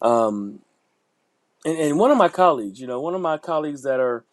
Um, 0.00 0.60
and, 1.64 1.78
and 1.78 1.98
one 1.98 2.10
of 2.10 2.18
my 2.18 2.28
colleagues, 2.28 2.80
you 2.80 2.86
know, 2.86 3.00
one 3.00 3.14
of 3.14 3.20
my 3.20 3.38
colleagues 3.38 3.82
that 3.82 4.00
are 4.00 4.24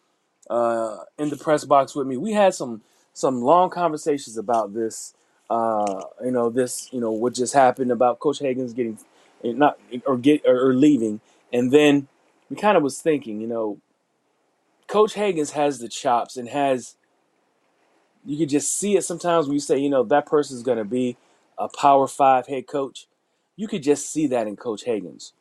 uh, 0.48 0.98
in 1.18 1.30
the 1.30 1.36
press 1.36 1.64
box 1.64 1.94
with 1.94 2.06
me, 2.06 2.16
we 2.16 2.32
had 2.32 2.54
some 2.54 2.82
some 3.12 3.40
long 3.42 3.70
conversations 3.70 4.36
about 4.36 4.74
this. 4.74 5.14
Uh, 5.48 6.04
you 6.24 6.30
know, 6.30 6.48
this, 6.48 6.88
you 6.92 7.00
know, 7.00 7.10
what 7.10 7.34
just 7.34 7.54
happened 7.54 7.90
about 7.90 8.20
Coach 8.20 8.38
Hagans 8.38 8.74
getting 8.74 8.98
not 9.42 9.78
or 10.06 10.16
get 10.16 10.42
or, 10.46 10.72
leaving, 10.74 11.20
and 11.52 11.72
then 11.72 12.06
we 12.50 12.56
kind 12.56 12.76
of 12.76 12.82
was 12.82 13.00
thinking, 13.00 13.40
you 13.40 13.46
know, 13.46 13.80
Coach 14.88 15.14
Hagans 15.14 15.52
has 15.52 15.78
the 15.78 15.88
chops 15.88 16.36
and 16.36 16.48
has 16.48 16.96
you 18.24 18.36
can 18.36 18.48
just 18.48 18.76
see 18.76 18.96
it 18.96 19.04
sometimes 19.04 19.46
when 19.46 19.54
you 19.54 19.60
say, 19.60 19.78
you 19.78 19.88
know, 19.88 20.02
that 20.04 20.26
person's 20.26 20.62
going 20.62 20.78
to 20.78 20.84
be 20.84 21.16
a 21.56 21.68
Power 21.68 22.06
Five 22.06 22.48
head 22.48 22.66
coach. 22.66 23.06
You 23.56 23.68
could 23.68 23.82
just 23.82 24.10
see 24.12 24.26
that 24.28 24.46
in 24.46 24.56
Coach 24.56 24.84
Hagans. 24.84 25.32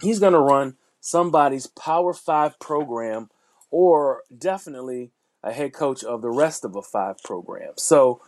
He's 0.00 0.20
going 0.20 0.32
to 0.32 0.38
run 0.38 0.76
somebody's 1.00 1.66
Power 1.66 2.14
Five 2.14 2.58
program, 2.60 3.30
or 3.70 4.22
definitely 4.36 5.10
a 5.42 5.52
head 5.52 5.72
coach 5.72 6.04
of 6.04 6.22
the 6.22 6.30
rest 6.30 6.64
of 6.64 6.76
a 6.76 6.82
five 6.82 7.22
program. 7.22 7.72
So 7.76 8.20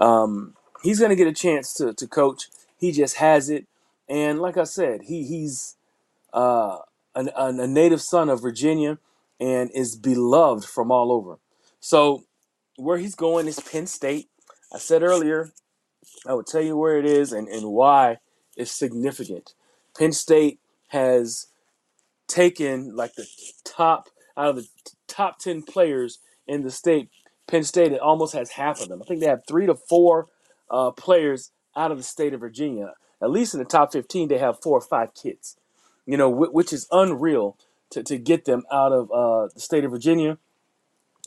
um, 0.00 0.54
he's 0.82 0.98
going 0.98 1.10
to 1.10 1.16
get 1.16 1.26
a 1.26 1.32
chance 1.32 1.72
to, 1.74 1.92
to 1.94 2.06
coach. 2.06 2.48
He 2.78 2.92
just 2.92 3.16
has 3.16 3.50
it, 3.50 3.66
and 4.08 4.40
like 4.40 4.56
I 4.56 4.64
said, 4.64 5.02
he 5.02 5.24
he's 5.24 5.76
uh, 6.32 6.78
an, 7.26 7.60
a 7.60 7.66
native 7.66 8.00
son 8.00 8.28
of 8.28 8.42
Virginia 8.42 8.98
and 9.40 9.70
is 9.74 9.96
beloved 9.96 10.64
from 10.64 10.90
all 10.90 11.12
over. 11.12 11.38
So 11.80 12.24
where 12.76 12.98
he's 12.98 13.14
going 13.14 13.46
is 13.46 13.60
Penn 13.60 13.86
State. 13.86 14.28
I 14.72 14.78
said 14.78 15.02
earlier, 15.02 15.50
I 16.26 16.34
would 16.34 16.46
tell 16.46 16.62
you 16.62 16.76
where 16.76 16.98
it 16.98 17.06
is 17.06 17.32
and, 17.32 17.48
and 17.48 17.70
why 17.70 18.18
it's 18.56 18.72
significant. 18.72 19.54
Penn 19.96 20.12
State 20.12 20.60
has 20.88 21.46
taken 22.28 22.94
like 22.94 23.14
the 23.14 23.26
top 23.64 24.08
out 24.36 24.50
of 24.50 24.56
the 24.56 24.68
top 25.06 25.38
10 25.38 25.62
players 25.62 26.20
in 26.46 26.62
the 26.62 26.70
state. 26.70 27.08
Penn 27.48 27.64
State 27.64 27.92
it 27.92 28.00
almost 28.00 28.34
has 28.34 28.50
half 28.50 28.80
of 28.80 28.88
them. 28.88 29.02
I 29.02 29.06
think 29.06 29.20
they 29.20 29.26
have 29.26 29.42
three 29.48 29.66
to 29.66 29.74
four 29.74 30.26
uh, 30.70 30.90
players 30.92 31.50
out 31.76 31.90
of 31.90 31.96
the 31.96 32.04
state 32.04 32.34
of 32.34 32.40
Virginia. 32.40 32.92
At 33.22 33.30
least 33.30 33.54
in 33.54 33.58
the 33.58 33.66
top 33.66 33.92
15, 33.92 34.28
they 34.28 34.38
have 34.38 34.62
four 34.62 34.78
or 34.78 34.86
five 34.86 35.14
kids, 35.14 35.56
you 36.08 36.16
know, 36.16 36.30
which 36.30 36.72
is 36.72 36.88
unreal 36.90 37.56
to, 37.90 38.02
to 38.02 38.16
get 38.16 38.46
them 38.46 38.64
out 38.72 38.92
of 38.92 39.12
uh, 39.12 39.48
the 39.52 39.60
state 39.60 39.84
of 39.84 39.90
Virginia, 39.90 40.38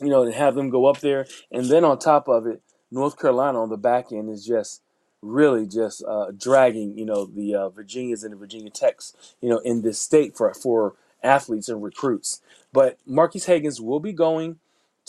you 0.00 0.08
know, 0.08 0.24
and 0.24 0.34
have 0.34 0.56
them 0.56 0.70
go 0.70 0.86
up 0.86 0.98
there. 0.98 1.24
And 1.52 1.66
then 1.66 1.84
on 1.84 2.00
top 2.00 2.26
of 2.28 2.48
it, 2.48 2.60
North 2.90 3.16
Carolina 3.16 3.62
on 3.62 3.68
the 3.68 3.76
back 3.76 4.10
end 4.10 4.28
is 4.28 4.44
just 4.44 4.82
really 5.22 5.68
just 5.68 6.02
uh, 6.04 6.32
dragging, 6.36 6.98
you 6.98 7.06
know, 7.06 7.26
the 7.26 7.54
uh, 7.54 7.68
Virginias 7.68 8.24
and 8.24 8.32
the 8.32 8.36
Virginia 8.36 8.70
Techs, 8.70 9.14
you 9.40 9.48
know, 9.48 9.58
in 9.58 9.82
this 9.82 10.00
state 10.00 10.36
for 10.36 10.52
for 10.52 10.94
athletes 11.22 11.68
and 11.68 11.80
recruits. 11.80 12.42
But 12.72 12.98
Marques 13.06 13.46
Hagans 13.46 13.80
will 13.80 14.00
be 14.00 14.12
going 14.12 14.58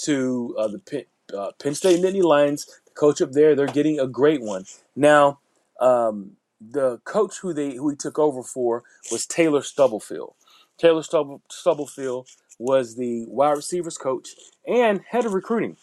to 0.03 0.56
uh, 0.56 0.68
the 0.68 0.80
Penn, 0.80 1.06
uh, 1.36 1.51
Penn 1.62 1.74
State 1.74 2.00
Nittany 2.00 2.22
Lions. 2.22 2.68
The 2.86 2.92
coach 2.92 3.24
up 3.24 3.32
there, 3.32 3.56
they're 3.56 3.65
getting 3.65 4.00
a 4.00 4.08
great 4.08 4.42
one. 4.42 4.65
Now, 4.96 5.39
um, 5.80 6.38
the 6.72 7.00
coach 7.05 7.39
who 7.41 7.53
they 7.53 7.75
who 7.75 7.89
he 7.89 7.96
took 7.96 8.20
over 8.20 8.43
for 8.43 8.84
was 9.12 9.25
Taylor 9.25 9.62
Stubblefield. 9.62 10.36
Taylor 10.77 11.03
Stubble, 11.03 11.41
Stubblefield 11.50 12.27
was 12.60 12.96
the 12.98 13.25
wide 13.27 13.51
receivers 13.53 13.98
coach 13.98 14.29
and 14.67 15.01
head 15.10 15.25
of 15.25 15.34
recruiting 15.34 15.77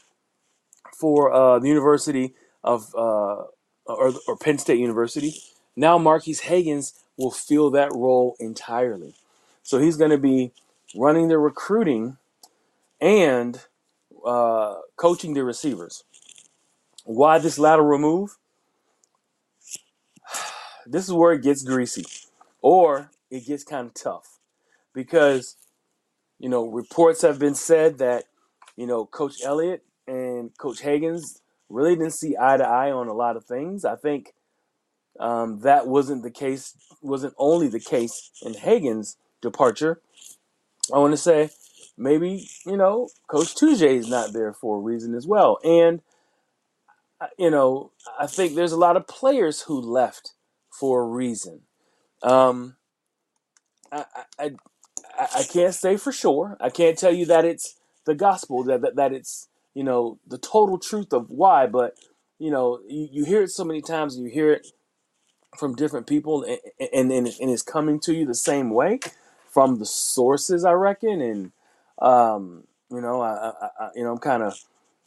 for 0.98 1.32
uh, 1.32 1.58
the 1.58 1.68
University 1.68 2.34
of 2.64 2.94
uh, 2.96 3.44
or, 3.86 4.12
or 4.28 4.36
Penn 4.40 4.58
State 4.58 4.78
University. 4.78 5.34
Now 5.76 5.98
Marques 5.98 6.42
Hagans 6.42 6.94
will 7.16 7.30
fill 7.30 7.70
that 7.72 7.92
role 7.94 8.36
entirely. 8.40 9.14
So 9.62 9.78
he's 9.78 9.96
going 9.96 10.10
to 10.10 10.18
be 10.18 10.52
running 10.96 11.28
the 11.28 11.38
recruiting 11.38 12.16
and 13.00 13.60
uh, 14.26 14.76
coaching 14.96 15.34
the 15.34 15.44
receivers. 15.44 16.04
Why 17.04 17.38
this 17.38 17.58
lateral 17.58 17.98
move? 17.98 18.36
This 20.90 21.06
is 21.06 21.12
where 21.12 21.32
it 21.32 21.42
gets 21.42 21.62
greasy, 21.62 22.04
or 22.60 23.10
it 23.30 23.46
gets 23.46 23.64
kind 23.64 23.86
of 23.86 23.94
tough 23.94 24.38
because 24.92 25.56
you 26.38 26.48
know 26.48 26.66
reports 26.66 27.22
have 27.22 27.38
been 27.38 27.54
said 27.54 27.98
that 27.98 28.24
you 28.76 28.86
know 28.86 29.06
Coach 29.06 29.36
Elliott 29.44 29.84
and 30.06 30.50
Coach 30.58 30.82
Hagans 30.82 31.40
really 31.68 31.94
didn't 31.94 32.14
see 32.14 32.36
eye 32.38 32.56
to 32.56 32.66
eye 32.66 32.90
on 32.90 33.06
a 33.06 33.12
lot 33.12 33.36
of 33.36 33.44
things. 33.44 33.84
I 33.84 33.94
think 33.94 34.34
um, 35.20 35.60
that 35.60 35.86
wasn't 35.86 36.22
the 36.22 36.30
case, 36.30 36.74
wasn't 37.00 37.34
only 37.38 37.68
the 37.68 37.80
case 37.80 38.30
in 38.42 38.54
Hagans' 38.54 39.16
departure. 39.40 40.00
I 40.92 40.98
want 40.98 41.12
to 41.12 41.18
say 41.18 41.50
maybe, 41.96 42.48
you 42.66 42.76
know, 42.76 43.08
Coach 43.28 43.54
Tujague 43.54 43.98
is 43.98 44.08
not 44.08 44.32
there 44.32 44.52
for 44.52 44.78
a 44.78 44.80
reason 44.80 45.14
as 45.14 45.26
well. 45.26 45.58
And, 45.62 46.00
uh, 47.20 47.26
you 47.38 47.50
know, 47.50 47.92
I 48.18 48.26
think 48.26 48.54
there's 48.54 48.72
a 48.72 48.78
lot 48.78 48.96
of 48.96 49.06
players 49.06 49.62
who 49.62 49.80
left 49.80 50.32
for 50.70 51.02
a 51.02 51.06
reason. 51.06 51.62
Um, 52.22 52.76
I, 53.92 54.04
I, 54.38 54.50
I, 55.18 55.28
I 55.36 55.42
can't 55.44 55.74
say 55.74 55.96
for 55.96 56.12
sure. 56.12 56.56
I 56.60 56.70
can't 56.70 56.98
tell 56.98 57.12
you 57.12 57.26
that 57.26 57.44
it's 57.44 57.76
the 58.06 58.14
gospel, 58.14 58.64
that, 58.64 58.80
that, 58.82 58.96
that 58.96 59.12
it's, 59.12 59.48
you 59.74 59.84
know, 59.84 60.18
the 60.26 60.38
total 60.38 60.78
truth 60.78 61.12
of 61.12 61.30
why, 61.30 61.66
but, 61.66 61.94
you 62.38 62.50
know, 62.50 62.80
you, 62.88 63.08
you 63.12 63.24
hear 63.24 63.42
it 63.42 63.50
so 63.50 63.64
many 63.64 63.82
times 63.82 64.16
and 64.16 64.24
you 64.24 64.30
hear 64.30 64.52
it 64.52 64.68
from 65.58 65.74
different 65.74 66.06
people 66.06 66.44
and, 66.44 66.58
and, 66.92 67.12
and, 67.12 67.26
and 67.26 67.50
it's 67.50 67.62
coming 67.62 68.00
to 68.00 68.14
you 68.14 68.26
the 68.26 68.34
same 68.34 68.70
way 68.70 69.00
from 69.50 69.78
the 69.78 69.86
sources, 69.86 70.64
I 70.64 70.72
reckon. 70.72 71.20
And, 71.20 71.52
um, 72.00 72.64
you 72.90 73.00
know, 73.00 73.20
I, 73.20 73.52
I, 73.60 73.68
I 73.80 73.88
you 73.94 74.04
know, 74.04 74.12
I'm 74.12 74.18
kind 74.18 74.42
of, 74.42 74.58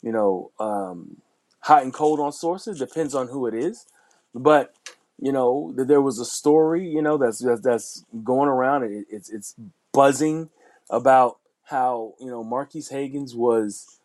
you 0.02 0.12
know, 0.12 0.50
um, 0.60 1.18
hot 1.60 1.82
and 1.82 1.92
cold 1.92 2.20
on 2.20 2.32
sources. 2.32 2.78
Depends 2.78 3.14
on 3.14 3.28
who 3.28 3.46
it 3.46 3.54
is, 3.54 3.86
but 4.34 4.74
you 5.20 5.32
know, 5.32 5.72
that 5.76 5.88
there 5.88 6.02
was 6.02 6.18
a 6.18 6.24
story, 6.24 6.86
you 6.88 7.02
know, 7.02 7.16
that's 7.16 7.38
that's, 7.38 7.60
that's 7.60 8.04
going 8.24 8.48
around. 8.48 8.84
It, 8.84 9.06
it's 9.10 9.30
it's 9.30 9.54
buzzing 9.92 10.50
about 10.90 11.38
how 11.64 12.14
you 12.20 12.26
know 12.26 12.44
Marques 12.44 12.90
Hagans 12.90 13.34
was 13.34 13.98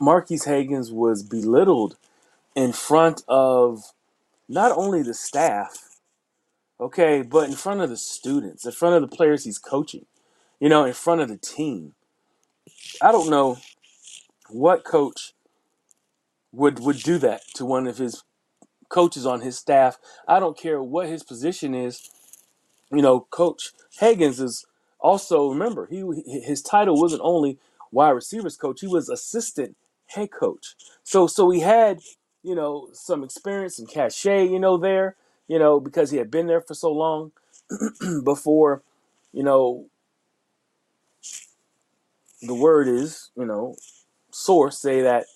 Marques 0.00 0.46
Hagans 0.46 0.92
was 0.92 1.22
belittled 1.22 1.96
in 2.54 2.72
front 2.72 3.22
of 3.28 3.92
not 4.48 4.72
only 4.72 5.02
the 5.02 5.14
staff, 5.14 5.98
okay, 6.80 7.22
but 7.22 7.48
in 7.48 7.54
front 7.54 7.80
of 7.80 7.90
the 7.90 7.96
students, 7.96 8.64
in 8.64 8.72
front 8.72 8.94
of 8.94 9.08
the 9.08 9.16
players 9.16 9.44
he's 9.44 9.58
coaching, 9.58 10.06
you 10.60 10.68
know, 10.68 10.84
in 10.84 10.94
front 10.94 11.20
of 11.20 11.28
the 11.28 11.36
team. 11.36 11.94
I 13.02 13.12
don't 13.12 13.30
know 13.30 13.58
what 14.48 14.84
coach 14.84 15.32
would 16.52 16.80
would 16.80 16.98
do 16.98 17.18
that 17.18 17.42
to 17.54 17.64
one 17.64 17.86
of 17.86 17.98
his 17.98 18.22
coaches 18.88 19.26
on 19.26 19.42
his 19.42 19.58
staff. 19.58 19.98
I 20.28 20.40
don't 20.40 20.58
care 20.58 20.82
what 20.82 21.08
his 21.08 21.22
position 21.24 21.74
is. 21.74 22.10
You 22.92 23.02
know, 23.02 23.20
Coach 23.30 23.72
Hagans 24.00 24.40
is 24.40 24.66
also 25.00 25.50
remember 25.50 25.86
he 25.90 26.02
his 26.44 26.62
title 26.62 27.00
wasn't 27.00 27.22
only 27.24 27.58
wide 27.92 28.10
receivers 28.10 28.56
coach; 28.56 28.80
he 28.82 28.88
was 28.88 29.08
assistant 29.10 29.76
head 30.08 30.30
coach. 30.32 30.74
So 31.04 31.26
so 31.26 31.50
he 31.50 31.60
had 31.60 32.00
you 32.42 32.54
know 32.54 32.88
some 32.92 33.24
experience 33.24 33.78
and 33.78 33.88
cachet 33.88 34.46
you 34.48 34.60
know 34.60 34.78
there 34.78 35.16
you 35.48 35.58
know 35.58 35.80
because 35.80 36.10
he 36.10 36.18
had 36.18 36.30
been 36.30 36.46
there 36.48 36.62
for 36.62 36.74
so 36.74 36.92
long 36.92 37.32
before 38.24 38.82
you 39.32 39.42
know 39.44 39.86
the 42.42 42.54
word 42.54 42.88
is 42.88 43.30
you 43.36 43.46
know 43.46 43.76
source 44.32 44.78
say 44.80 45.02
that 45.02 45.26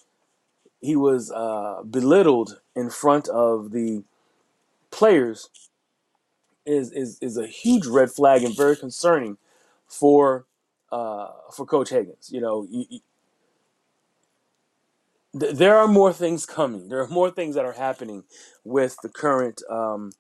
he 0.81 0.97
was 0.97 1.31
uh, 1.33 1.83
belittled 1.89 2.61
in 2.77 2.91
front 2.91 3.29
of 3.29 3.73
the 3.73 4.05
players 4.91 5.51
is, 6.67 6.93
is 6.93 7.19
is 7.21 7.37
a 7.37 7.47
huge 7.47 7.87
red 7.87 8.11
flag 8.11 8.43
and 8.43 8.57
very 8.57 8.77
concerning 8.77 9.37
for 9.87 10.47
uh, 10.93 11.29
for 11.55 11.67
Coach 11.67 11.91
Higgins. 11.91 12.31
You 12.33 12.41
know, 12.41 12.67
you, 12.71 12.85
you, 12.89 13.01
th- 15.39 15.57
there 15.57 15.77
are 15.79 15.89
more 15.89 16.13
things 16.13 16.47
coming. 16.47 16.89
There 16.89 17.01
are 17.01 17.09
more 17.09 17.31
things 17.31 17.55
that 17.57 17.65
are 17.67 17.73
happening 17.75 18.25
with 18.65 18.97
the 19.03 19.11
current 19.11 19.63
um, 19.71 20.13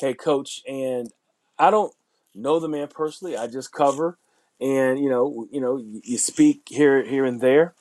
head 0.00 0.18
coach, 0.18 0.62
and 0.68 1.10
I 1.58 1.70
don't 1.70 1.94
know 2.34 2.60
the 2.60 2.68
man 2.68 2.88
personally. 2.88 3.36
I 3.36 3.46
just 3.48 3.72
cover, 3.72 4.18
and 4.60 4.98
you 5.00 5.10
know, 5.10 5.48
you 5.50 5.60
know, 5.60 5.78
you, 5.78 6.00
you 6.04 6.18
speak 6.18 6.62
here 6.68 7.04
here 7.04 7.24
and 7.26 7.40
there, 7.40 7.74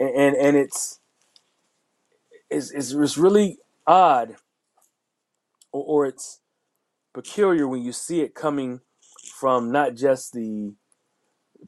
and 0.00 0.10
and, 0.10 0.36
and 0.36 0.56
it's, 0.56 1.00
it's 2.72 2.94
it's 2.94 3.18
really 3.18 3.58
odd, 3.86 4.36
or, 5.72 5.84
or 5.84 6.06
it's 6.06 6.40
peculiar 7.14 7.68
when 7.68 7.82
you 7.82 7.92
see 7.92 8.20
it 8.20 8.34
coming 8.34 8.80
from 9.38 9.72
not 9.72 9.94
just 9.94 10.32
the 10.32 10.74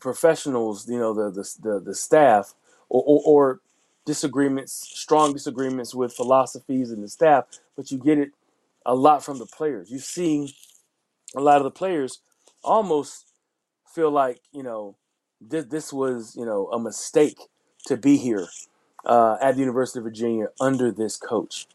professionals, 0.00 0.88
you 0.88 0.98
know, 0.98 1.14
the 1.14 1.30
the 1.30 1.70
the, 1.70 1.80
the 1.80 1.94
staff, 1.94 2.54
or, 2.88 3.02
or, 3.06 3.22
or 3.26 3.60
disagreements, 4.06 4.72
strong 4.94 5.32
disagreements 5.32 5.94
with 5.94 6.14
philosophies 6.14 6.90
and 6.90 7.02
the 7.02 7.08
staff, 7.08 7.44
but 7.76 7.90
you 7.90 7.98
get 7.98 8.18
it 8.18 8.30
a 8.86 8.94
lot 8.94 9.24
from 9.24 9.38
the 9.38 9.46
players. 9.46 9.90
You 9.90 9.98
see 9.98 10.54
a 11.36 11.40
lot 11.40 11.58
of 11.58 11.64
the 11.64 11.70
players 11.70 12.20
almost 12.64 13.32
feel 13.94 14.10
like 14.10 14.40
you 14.52 14.62
know 14.62 14.96
this 15.40 15.66
this 15.66 15.92
was 15.92 16.34
you 16.36 16.44
know 16.44 16.68
a 16.72 16.78
mistake 16.80 17.38
to 17.86 17.96
be 17.96 18.16
here 18.16 18.48
uh, 19.06 19.36
at 19.40 19.54
the 19.54 19.60
University 19.60 20.00
of 20.00 20.04
Virginia 20.04 20.48
under 20.60 20.92
this 20.92 21.16
coach. 21.16 21.66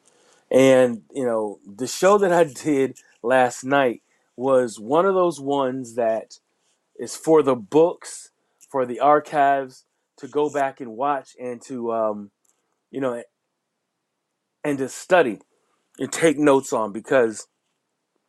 And 0.52 1.04
you 1.14 1.26
know 1.26 1.60
the 1.66 1.88
show 1.88 2.18
that 2.20 2.34
I 2.34 2.44
did 2.64 3.00
last 3.24 3.64
night 3.64 4.02
was 4.36 4.80
one 4.80 5.06
of 5.06 5.16
those 5.16 5.40
ones 5.40 5.96
that 5.96 6.40
is 6.98 7.16
for 7.16 7.44
the 7.44 7.56
books, 7.56 8.32
for 8.70 8.86
the 8.86 9.00
archives 9.00 9.86
to 10.18 10.28
go 10.28 10.50
back 10.50 10.82
and 10.82 10.92
watch 10.98 11.32
and 11.40 11.62
to 11.64 11.94
um, 11.94 12.32
you 12.92 13.02
know 13.02 13.24
and 14.64 14.78
to 14.78 14.90
study 14.90 15.40
and 16.00 16.12
take 16.12 16.38
notes 16.38 16.74
on 16.74 16.92
because 16.92 17.48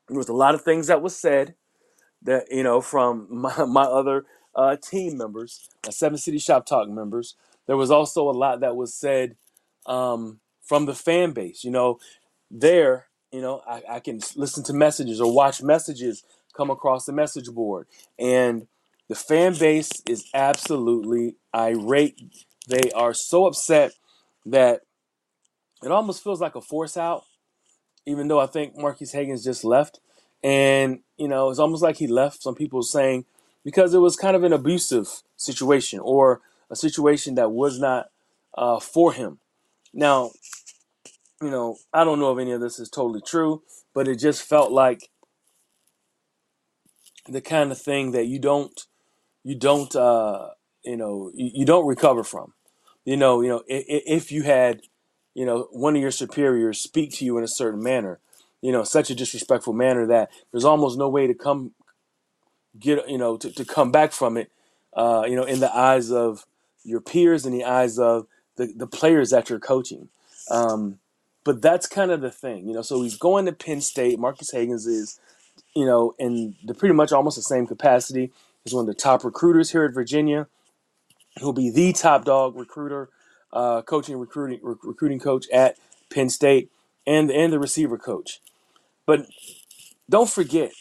there 0.09 0.19
was 0.19 0.29
a 0.29 0.35
lot 0.35 0.55
of 0.55 0.63
things 0.63 0.89
that 0.89 1.03
was 1.03 1.17
said 1.17 1.55
that 2.23 2.47
you 2.51 2.63
know 2.63 2.81
from 2.81 3.27
my, 3.31 3.65
my 3.65 3.85
other 3.85 4.27
uh, 4.55 4.77
team 4.77 5.19
members, 5.19 5.69
my 5.85 5.91
Seven 5.93 6.19
City 6.19 6.39
Shop 6.39 6.67
Talk 6.67 6.89
members. 6.89 7.37
There 7.67 7.77
was 7.77 7.91
also 7.91 8.29
a 8.29 8.33
lot 8.33 8.61
that 8.61 8.77
was 8.77 8.95
said 8.95 9.37
um, 9.87 10.41
from 10.63 10.87
the 10.87 10.95
fan 10.95 11.33
base. 11.33 11.65
You 11.65 11.71
know, 11.71 11.99
there, 12.51 13.07
you 13.33 13.41
know, 13.41 13.63
I, 13.67 13.83
I 13.89 14.01
can 14.01 14.21
listen 14.37 14.65
to 14.65 14.73
messages 14.73 15.21
or 15.21 15.35
watch 15.35 15.63
messages 15.63 16.25
come 16.57 16.71
across 16.71 17.05
the 17.05 17.13
message 17.13 17.51
board, 17.51 17.87
and 18.19 18.67
the 19.09 19.15
fan 19.15 19.55
base 19.55 19.91
is 20.09 20.29
absolutely 20.33 21.37
irate. 21.55 22.21
They 22.69 22.91
are 22.93 23.13
so 23.13 23.47
upset 23.47 23.93
that 24.47 24.83
it 25.83 25.91
almost 25.91 26.25
feels 26.25 26.41
like 26.41 26.55
a 26.55 26.63
force 26.63 26.97
out, 26.97 27.25
even 28.07 28.29
though 28.29 28.41
I 28.41 28.47
think 28.47 28.77
Marques 28.77 29.13
Hagans 29.13 29.45
just 29.45 29.65
left. 29.65 30.01
And, 30.43 31.01
you 31.17 31.29
know, 31.29 31.51
it's 31.51 31.59
almost 31.59 31.83
like 31.83 31.97
he 31.97 32.07
left, 32.07 32.43
some 32.43 32.55
people 32.55 32.83
saying, 32.83 33.25
because 33.65 33.95
it 33.95 33.99
was 33.99 34.17
kind 34.17 34.37
of 34.37 34.45
an 34.45 34.53
abusive 34.53 35.23
situation 35.37 36.01
or 36.01 36.41
a 36.71 36.77
situation 36.77 37.35
that 37.37 37.51
was 37.51 37.79
not 37.79 38.07
uh, 38.57 38.81
for 38.81 39.13
him. 39.13 39.39
Now, 39.93 40.31
you 41.41 41.51
know, 41.51 41.77
I 41.93 42.05
don't 42.05 42.21
know 42.21 42.33
if 42.33 42.41
any 42.41 42.53
of 42.53 42.61
this 42.61 42.79
is 42.79 42.89
totally 42.89 43.21
true, 43.21 43.63
but 43.95 44.09
it 44.09 44.17
just 44.17 44.43
felt 44.43 44.73
like 44.73 45.11
the 47.29 47.41
kind 47.41 47.73
of 47.73 47.81
thing 47.81 48.13
that 48.13 48.27
you 48.27 48.39
don't, 48.39 48.87
you 49.43 49.55
don't, 49.55 49.95
uh, 49.95 50.51
you 50.85 50.97
know, 50.97 51.31
you, 51.35 51.51
you 51.55 51.65
don't 51.65 51.87
recover 51.87 52.25
from. 52.25 52.55
You 53.05 53.17
know, 53.17 53.41
you 53.43 53.49
know, 53.49 53.63
if, 53.67 53.85
if 53.89 54.33
you 54.33 54.43
had, 54.43 54.83
you 55.35 55.45
know, 55.45 55.69
one 55.71 55.97
of 55.97 56.03
your 56.03 56.11
superiors 56.11 56.81
speak 56.81 57.13
to 57.15 57.25
you 57.25 57.37
in 57.39 57.45
a 57.45 57.49
certain 57.49 57.83
manner, 57.83 58.21
you 58.63 58.73
know, 58.73 58.85
such 58.85 59.11
a 59.11 59.15
disrespectful 59.15 59.75
manner 59.75 60.07
that 60.07 60.31
there's 60.51 60.65
almost 60.65 60.99
no 60.99 61.09
way 61.09 61.27
to 61.27 61.35
come 61.35 61.73
get, 62.79 63.07
you 63.09 63.19
know, 63.19 63.37
to, 63.37 63.53
to 63.53 63.65
come 63.65 63.91
back 63.91 64.13
from 64.13 64.37
it, 64.37 64.51
uh, 64.95 65.25
you 65.29 65.37
know, 65.37 65.45
in 65.45 65.61
the 65.61 65.75
eyes 65.77 66.11
of 66.11 66.47
your 66.85 67.01
peers, 67.01 67.47
in 67.47 67.53
the 67.53 67.65
eyes 67.65 67.99
of 67.99 68.27
the, 68.57 68.73
the 68.77 68.87
players 68.89 69.31
that 69.31 69.51
you're 69.51 69.61
coaching. 69.61 70.11
Um, 70.51 70.99
but 71.45 71.63
that's 71.63 71.87
kind 71.89 72.11
of 72.11 72.21
the 72.23 72.31
thing, 72.31 72.69
you 72.69 72.75
know. 72.75 72.83
So 72.83 73.03
he's 73.03 73.19
going 73.19 73.47
to 73.47 73.53
Penn 73.53 73.81
State. 73.83 74.19
Marques 74.19 74.53
Hagans 74.53 74.87
is, 74.87 75.21
you 75.75 75.87
know, 75.87 76.15
in 76.19 76.57
the 76.65 76.75
pretty 76.75 76.95
much 76.95 77.13
almost 77.13 77.37
the 77.37 77.43
same 77.43 77.67
capacity. 77.67 78.33
He's 78.65 78.75
one 78.75 78.83
of 78.83 78.89
the 78.89 78.95
top 79.01 79.25
recruiters 79.25 79.73
here 79.73 79.85
at 79.85 79.95
Virginia. 79.95 80.49
He'll 81.39 81.53
be 81.53 81.71
the 81.71 81.93
top 81.93 82.25
dog 82.25 82.57
recruiter, 82.57 83.11
uh, 83.53 83.83
coaching 83.83 84.19
recruiting 84.19 84.61
rec- 84.63 84.85
recruiting 84.85 85.21
coach 85.21 85.47
at 85.53 85.79
Penn 86.13 86.31
State, 86.31 86.71
and 87.07 87.31
and 87.31 87.53
the 87.53 87.59
receiver 87.61 87.99
coach. 87.99 88.41
But 89.07 89.27
don't 90.11 90.31
forget, 90.31 90.73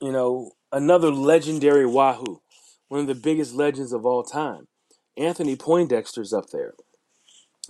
you 0.00 0.12
know, 0.12 0.52
another 0.72 1.10
legendary 1.10 1.86
Wahoo, 1.86 2.40
one 2.88 3.00
of 3.00 3.06
the 3.06 3.14
biggest 3.16 3.54
legends 3.54 3.92
of 3.92 4.06
all 4.06 4.22
time. 4.24 4.68
Anthony 5.16 5.56
Poindexter's 5.56 6.32
up 6.32 6.50
there. 6.50 6.74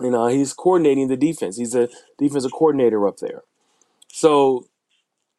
You 0.01 0.11
know, 0.11 0.27
he's 0.27 0.53
coordinating 0.53 1.07
the 1.09 1.17
defense. 1.17 1.57
He's 1.57 1.75
a 1.75 1.89
defensive 2.19 2.51
coordinator 2.53 3.07
up 3.07 3.17
there. 3.17 3.43
So 4.09 4.67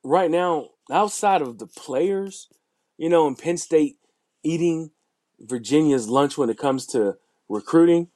right 0.05 0.31
now, 0.31 0.71
outside 0.91 1.43
of 1.43 1.59
the 1.59 1.67
players, 1.67 2.49
you 2.99 3.09
know, 3.09 3.27
in 3.29 3.37
Penn 3.37 3.59
State 3.59 3.97
eating 4.45 4.93
Virginia's 5.41 6.09
lunch 6.09 6.39
when 6.39 6.51
it 6.51 6.59
comes 6.59 6.87
to 6.89 7.17
recruiting, 7.49 8.09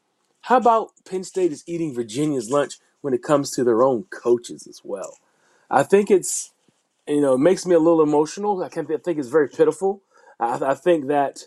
How 0.42 0.58
about 0.58 0.90
Penn 1.08 1.24
State 1.24 1.52
is 1.52 1.64
eating 1.66 1.94
Virginia's 1.94 2.50
lunch 2.50 2.74
when 3.02 3.14
it 3.14 3.22
comes 3.22 3.50
to 3.52 3.64
their 3.64 3.82
own 3.82 4.04
coaches 4.10 4.66
as 4.68 4.82
well? 4.84 5.18
I 5.70 5.82
think 5.84 6.10
it's 6.10 6.52
you 7.08 7.20
know 7.20 7.34
it 7.34 7.40
makes 7.40 7.66
me 7.66 7.74
a 7.74 7.80
little 7.80 8.02
emotional. 8.02 8.62
I 8.62 8.68
can 8.70 8.86
I 8.92 8.98
think 8.98 9.18
it's 9.18 9.28
very 9.28 9.48
pitiful. 9.48 10.02
I, 10.40 10.58
I 10.72 10.74
think 10.74 11.08
that, 11.08 11.44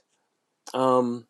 um, 0.74 1.28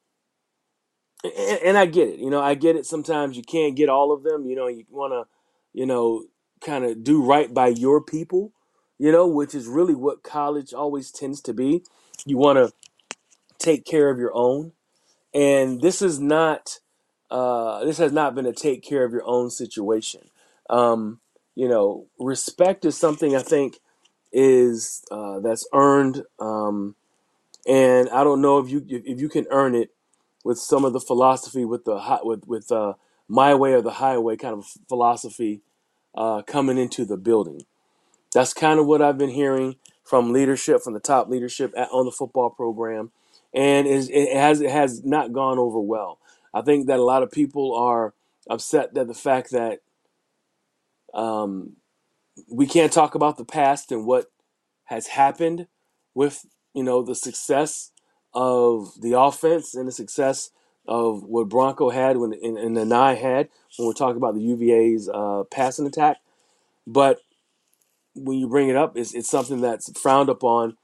and, 1.23 1.59
and 1.63 1.77
I 1.77 1.85
get 1.87 2.09
it. 2.09 2.19
You 2.19 2.29
know, 2.29 2.41
I 2.41 2.55
get 2.55 2.75
it. 2.75 2.85
Sometimes 2.85 3.37
you 3.37 3.43
can't 3.43 3.75
get 3.75 3.89
all 3.89 4.11
of 4.11 4.23
them. 4.23 4.45
You 4.45 4.55
know, 4.55 4.67
you 4.67 4.85
want 4.89 5.13
to, 5.13 5.27
you 5.73 5.85
know, 5.85 6.25
kind 6.61 6.85
of 6.85 7.03
do 7.03 7.23
right 7.23 7.53
by 7.53 7.67
your 7.69 8.01
people. 8.01 8.53
You 8.99 9.11
know, 9.11 9.27
which 9.27 9.55
is 9.55 9.67
really 9.67 9.95
what 9.95 10.23
college 10.23 10.73
always 10.73 11.11
tends 11.11 11.41
to 11.41 11.53
be. 11.53 11.83
You 12.25 12.37
want 12.37 12.57
to 12.57 12.73
take 13.59 13.85
care 13.85 14.09
of 14.09 14.19
your 14.19 14.31
own 14.35 14.71
and 15.33 15.81
this 15.81 16.03
is 16.03 16.19
not 16.19 16.79
uh, 17.31 17.85
this 17.85 17.99
has 17.99 18.13
not 18.13 18.35
been 18.35 18.47
a 18.47 18.53
take 18.53 18.83
care 18.83 19.05
of 19.05 19.13
your 19.13 19.25
own 19.25 19.51
situation. 19.51 20.21
Um, 20.69 21.21
you 21.55 21.69
know, 21.69 22.07
respect 22.19 22.85
is 22.85 22.97
something 22.97 23.35
I 23.35 23.43
think 23.43 23.77
is 24.33 25.03
uh, 25.11 25.39
that's 25.41 25.67
earned, 25.73 26.23
um, 26.39 26.95
and 27.67 28.09
I 28.09 28.23
don't 28.23 28.41
know 28.41 28.59
if 28.59 28.69
you 28.69 28.85
if 28.89 29.21
you 29.21 29.29
can 29.29 29.47
earn 29.51 29.75
it 29.75 29.91
with 30.43 30.59
some 30.59 30.85
of 30.85 30.93
the 30.93 31.01
philosophy 31.01 31.65
with 31.65 31.85
the 31.85 31.99
hi- 31.99 32.21
with 32.23 32.47
with 32.47 32.71
uh, 32.71 32.93
my 33.29 33.55
way 33.55 33.73
or 33.73 33.81
the 33.81 33.91
highway 33.93 34.37
kind 34.37 34.55
of 34.55 34.65
philosophy 34.89 35.61
uh, 36.15 36.41
coming 36.43 36.77
into 36.77 37.05
the 37.05 37.17
building. 37.17 37.61
That's 38.33 38.53
kind 38.53 38.79
of 38.79 38.87
what 38.87 39.01
I've 39.01 39.17
been 39.17 39.31
hearing 39.31 39.77
from 40.03 40.33
leadership, 40.33 40.81
from 40.83 40.93
the 40.93 41.01
top 41.01 41.29
leadership 41.29 41.73
at, 41.77 41.89
on 41.91 42.05
the 42.05 42.11
football 42.11 42.49
program, 42.51 43.11
and 43.53 43.87
is, 43.87 44.09
it 44.11 44.35
has 44.35 44.61
it 44.61 44.71
has 44.71 45.03
not 45.05 45.33
gone 45.33 45.59
over 45.59 45.79
well. 45.81 46.19
I 46.53 46.61
think 46.61 46.87
that 46.87 46.99
a 46.99 47.03
lot 47.03 47.23
of 47.23 47.31
people 47.31 47.75
are 47.75 48.13
upset 48.49 48.93
that 48.95 49.07
the 49.07 49.13
fact 49.15 49.51
that 49.51 49.79
um, 51.13 51.77
we 52.51 52.67
can't 52.67 52.93
talk 52.93 53.15
about 53.15 53.37
the 53.37 53.45
past 53.45 53.91
and 53.91 54.05
what 54.05 54.27
has 54.85 55.07
happened 55.09 55.67
with 56.15 56.45
you 56.75 56.83
know 56.83 57.03
the 57.03 57.15
success 57.15 57.92
of 58.33 59.01
the 59.01 59.19
offense 59.19 59.75
and 59.75 59.87
the 59.87 59.91
success 59.91 60.51
of 60.87 61.23
what 61.23 61.49
Bronco 61.49 61.89
had 61.89 62.17
when 62.17 62.33
and, 62.33 62.57
and 62.57 62.77
had 62.93 63.49
when 63.77 63.87
we're 63.87 63.93
talking 63.93 64.17
about 64.17 64.35
the 64.35 64.41
UVA's 64.41 65.09
uh, 65.09 65.43
passing 65.51 65.87
attack, 65.87 66.17
but 66.85 67.19
when 68.15 68.37
you 68.37 68.47
bring 68.47 68.69
it 68.69 68.75
up, 68.75 68.97
it's, 68.97 69.13
it's 69.13 69.29
something 69.29 69.61
that's 69.61 69.91
frowned 69.99 70.29
upon 70.29 70.77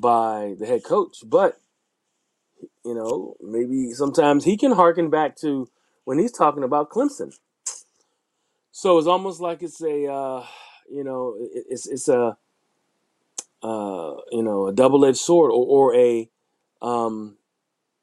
by 0.00 0.54
the 0.58 0.66
head 0.66 0.84
coach. 0.84 1.18
But, 1.24 1.60
you 2.84 2.94
know, 2.94 3.36
maybe 3.42 3.92
sometimes 3.92 4.44
he 4.44 4.56
can 4.56 4.72
harken 4.72 5.10
back 5.10 5.36
to 5.38 5.68
when 6.04 6.18
he's 6.18 6.32
talking 6.32 6.62
about 6.62 6.90
Clemson. 6.90 7.34
So 8.70 8.98
it's 8.98 9.06
almost 9.08 9.40
like 9.40 9.62
it's 9.62 9.80
a, 9.82 10.06
uh, 10.06 10.46
you 10.90 11.02
know, 11.02 11.36
it, 11.38 11.64
it's, 11.70 11.88
it's 11.88 12.08
a, 12.08 12.36
uh, 13.62 14.14
you 14.30 14.42
know, 14.42 14.68
a 14.68 14.72
double 14.72 15.04
edged 15.04 15.18
sword 15.18 15.50
or, 15.50 15.66
or 15.66 15.96
a, 15.96 16.28
um, 16.82 17.36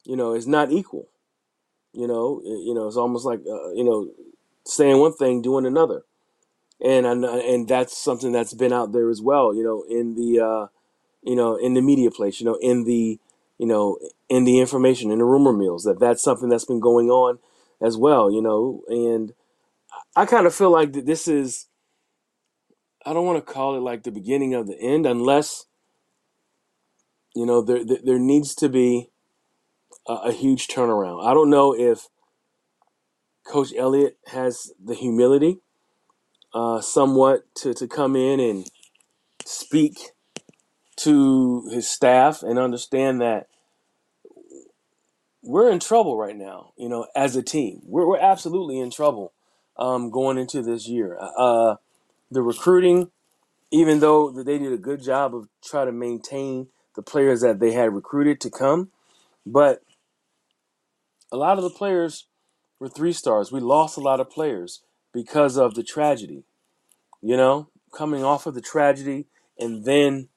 you 0.05 0.15
know, 0.15 0.33
it's 0.33 0.47
not 0.47 0.71
equal. 0.71 1.07
You 1.93 2.07
know, 2.07 2.41
it, 2.43 2.65
you 2.65 2.73
know, 2.73 2.87
it's 2.87 2.97
almost 2.97 3.25
like, 3.25 3.39
uh, 3.39 3.71
you 3.73 3.83
know, 3.83 4.09
saying 4.65 4.99
one 4.99 5.13
thing, 5.13 5.41
doing 5.41 5.65
another. 5.65 6.03
And, 6.83 7.05
and 7.05 7.67
that's 7.67 7.97
something 7.97 8.31
that's 8.31 8.53
been 8.53 8.73
out 8.73 8.91
there 8.91 9.09
as 9.09 9.21
well, 9.21 9.55
you 9.55 9.63
know, 9.63 9.85
in 9.89 10.15
the, 10.15 10.43
uh, 10.43 10.67
you 11.21 11.35
know, 11.35 11.55
in 11.55 11.75
the 11.75 11.81
media 11.81 12.11
place, 12.11 12.41
you 12.41 12.45
know, 12.45 12.57
in 12.61 12.83
the, 12.83 13.19
you 13.57 13.67
know, 13.67 13.99
in 14.27 14.43
the 14.43 14.59
information, 14.59 15.11
in 15.11 15.19
the 15.19 15.23
rumor 15.23 15.53
mills, 15.53 15.83
that 15.83 15.99
that's 15.99 16.21
something 16.21 16.49
that's 16.49 16.65
been 16.65 16.81
going 16.81 17.09
on 17.09 17.39
as 17.79 17.95
well, 17.95 18.29
you 18.29 18.41
know, 18.41 18.81
and 18.89 19.33
I 20.15 20.25
kind 20.25 20.45
of 20.45 20.53
feel 20.53 20.71
like 20.71 20.93
that 20.93 21.05
this 21.05 21.27
is, 21.27 21.67
I 23.05 23.13
don't 23.13 23.25
want 23.25 23.45
to 23.45 23.53
call 23.53 23.75
it 23.75 23.81
like 23.81 24.03
the 24.03 24.11
beginning 24.11 24.53
of 24.53 24.67
the 24.67 24.77
end, 24.79 25.05
unless, 25.05 25.65
you 27.35 27.45
know, 27.45 27.61
there 27.61 27.85
there, 27.85 27.99
there 28.03 28.19
needs 28.19 28.55
to 28.55 28.69
be 28.69 29.09
a, 30.07 30.13
a 30.13 30.31
huge 30.33 30.67
turnaround. 30.67 31.25
I 31.25 31.33
don't 31.33 31.49
know 31.49 31.75
if 31.75 32.07
Coach 33.47 33.73
Elliott 33.77 34.17
has 34.27 34.73
the 34.83 34.95
humility, 34.95 35.59
uh, 36.53 36.81
somewhat 36.81 37.43
to 37.57 37.73
to 37.75 37.87
come 37.87 38.15
in 38.15 38.39
and 38.39 38.67
speak 39.45 39.99
to 40.97 41.69
his 41.71 41.89
staff 41.89 42.43
and 42.43 42.59
understand 42.59 43.21
that 43.21 43.47
we're 45.43 45.71
in 45.71 45.79
trouble 45.79 46.17
right 46.17 46.37
now, 46.37 46.73
you 46.77 46.89
know, 46.89 47.07
as 47.15 47.35
a 47.35 47.43
team. 47.43 47.81
We're, 47.85 48.07
we're 48.07 48.19
absolutely 48.19 48.79
in 48.79 48.91
trouble 48.91 49.33
um, 49.77 50.11
going 50.11 50.37
into 50.37 50.61
this 50.61 50.87
year. 50.87 51.17
Uh, 51.37 51.75
the 52.31 52.41
recruiting, 52.41 53.11
even 53.71 53.99
though 53.99 54.31
they 54.31 54.59
did 54.59 54.73
a 54.73 54.77
good 54.77 55.03
job 55.03 55.35
of 55.35 55.47
trying 55.63 55.87
to 55.87 55.91
maintain 55.93 56.67
the 56.95 57.01
players 57.01 57.41
that 57.41 57.59
they 57.59 57.71
had 57.71 57.93
recruited 57.93 58.39
to 58.41 58.49
come, 58.49 58.89
but 59.45 59.81
a 61.31 61.37
lot 61.37 61.57
of 61.57 61.63
the 61.63 61.69
players 61.69 62.27
were 62.79 62.89
three 62.89 63.13
stars. 63.13 63.51
We 63.51 63.59
lost 63.59 63.97
a 63.97 64.01
lot 64.01 64.19
of 64.19 64.29
players 64.29 64.81
because 65.13 65.57
of 65.57 65.75
the 65.75 65.83
tragedy, 65.83 66.43
you 67.21 67.37
know, 67.37 67.69
coming 67.95 68.23
off 68.23 68.45
of 68.45 68.53
the 68.53 68.61
tragedy 68.61 69.25
and 69.59 69.85
then 69.85 70.29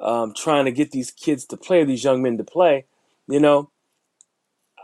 um, 0.00 0.32
trying 0.36 0.64
to 0.64 0.72
get 0.72 0.90
these 0.92 1.10
kids 1.10 1.44
to 1.46 1.56
play, 1.56 1.84
these 1.84 2.04
young 2.04 2.22
men 2.22 2.36
to 2.38 2.44
play, 2.44 2.86
you 3.26 3.40
know, 3.40 3.70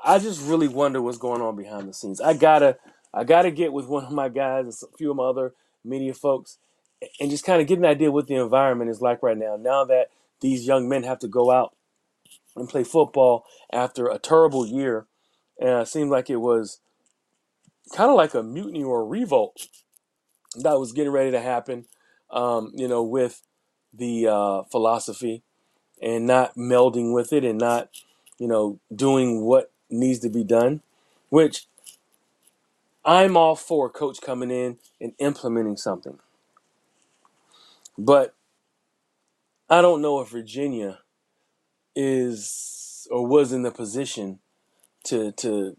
I 0.04 0.18
just 0.18 0.46
really 0.46 0.68
wonder 0.68 1.00
what's 1.00 1.18
going 1.18 1.40
on 1.40 1.56
behind 1.56 1.88
the 1.88 1.94
scenes. 1.94 2.20
I 2.20 2.34
gotta, 2.34 2.76
I 3.12 3.24
gotta 3.24 3.50
get 3.50 3.72
with 3.72 3.86
one 3.86 4.04
of 4.04 4.12
my 4.12 4.28
guys 4.28 4.64
and 4.64 4.74
a 4.92 4.96
few 4.96 5.10
of 5.10 5.16
my 5.16 5.24
other 5.24 5.54
media 5.82 6.12
folks, 6.12 6.58
and 7.20 7.30
just 7.30 7.44
kind 7.44 7.60
of 7.62 7.66
get 7.66 7.78
an 7.78 7.84
idea 7.86 8.10
what 8.10 8.26
the 8.26 8.34
environment 8.34 8.90
is 8.90 9.00
like 9.00 9.22
right 9.22 9.36
now. 9.36 9.56
Now 9.56 9.84
that 9.86 10.08
these 10.44 10.66
young 10.66 10.90
men 10.90 11.04
have 11.04 11.18
to 11.20 11.26
go 11.26 11.50
out 11.50 11.74
and 12.54 12.68
play 12.68 12.84
football 12.84 13.46
after 13.72 14.08
a 14.08 14.18
terrible 14.18 14.66
year, 14.66 15.06
and 15.58 15.70
it 15.70 15.88
seemed 15.88 16.10
like 16.10 16.28
it 16.28 16.36
was 16.36 16.80
kind 17.94 18.10
of 18.10 18.16
like 18.16 18.34
a 18.34 18.42
mutiny 18.42 18.84
or 18.84 19.00
a 19.00 19.04
revolt 19.04 19.68
that 20.56 20.78
was 20.78 20.92
getting 20.92 21.12
ready 21.12 21.30
to 21.30 21.40
happen. 21.40 21.86
Um, 22.30 22.72
you 22.74 22.88
know, 22.88 23.02
with 23.02 23.42
the 23.92 24.26
uh, 24.26 24.62
philosophy 24.64 25.42
and 26.02 26.26
not 26.26 26.56
melding 26.56 27.14
with 27.14 27.32
it 27.32 27.44
and 27.44 27.58
not, 27.58 27.88
you 28.38 28.46
know, 28.46 28.80
doing 28.94 29.42
what 29.42 29.72
needs 29.88 30.18
to 30.20 30.28
be 30.28 30.44
done, 30.44 30.82
which 31.30 31.68
I'm 33.04 33.36
all 33.36 33.56
for 33.56 33.86
a 33.86 33.90
coach 33.90 34.20
coming 34.20 34.50
in 34.50 34.78
and 35.00 35.12
implementing 35.18 35.78
something. 35.78 36.18
But 37.96 38.34
I 39.70 39.82
don't 39.82 40.02
know 40.02 40.20
if 40.20 40.30
Virginia 40.30 41.00
is 41.96 43.08
or 43.10 43.26
was 43.26 43.52
in 43.52 43.62
the 43.62 43.70
position 43.70 44.40
to 45.06 45.32
to 45.32 45.76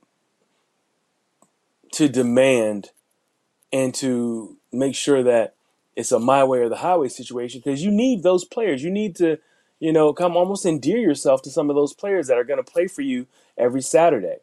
to 1.93 2.10
demand 2.10 2.91
and 3.74 3.93
to 3.95 4.58
make 4.74 4.95
sure 4.95 5.24
that 5.24 5.56
it's 5.95 6.12
a 6.12 6.19
my 6.19 6.43
way 6.43 6.60
or 6.60 6.69
the 6.69 6.78
highway 6.78 7.10
situation 7.10 7.62
because 7.63 7.84
you 7.84 7.91
need 7.91 8.24
those 8.24 8.45
players. 8.45 8.84
You 8.84 8.91
need 8.91 9.15
to, 9.17 9.39
you 9.80 9.93
know, 9.93 10.13
come 10.13 10.38
almost 10.38 10.65
endear 10.65 11.00
yourself 11.00 11.41
to 11.43 11.52
some 11.52 11.69
of 11.69 11.76
those 11.76 11.93
players 11.93 12.28
that 12.28 12.38
are 12.38 12.43
going 12.45 12.63
to 12.63 12.71
play 12.71 12.88
for 12.88 13.02
you 13.02 13.28
every 13.58 13.82
Saturday 13.82 14.38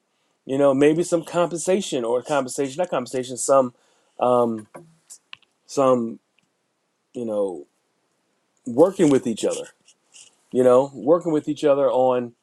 you 0.45 0.59
know, 0.59 0.75
maybe 0.75 1.03
some 1.03 1.25
compensation 1.25 2.05
or 2.05 2.23
compensation, 2.23 2.79
not 2.79 2.91
compensation, 2.91 3.37
some, 3.37 3.75
um, 4.19 4.67
some, 5.67 6.19
you 7.15 7.25
know, 7.25 7.67
working 8.67 9.11
with 9.11 9.27
each 9.27 9.45
other, 9.45 9.69
you 10.53 10.63
know, 10.63 10.91
working 10.95 11.33
with 11.33 11.49
each 11.49 11.65
other 11.65 11.91
on 11.91 12.35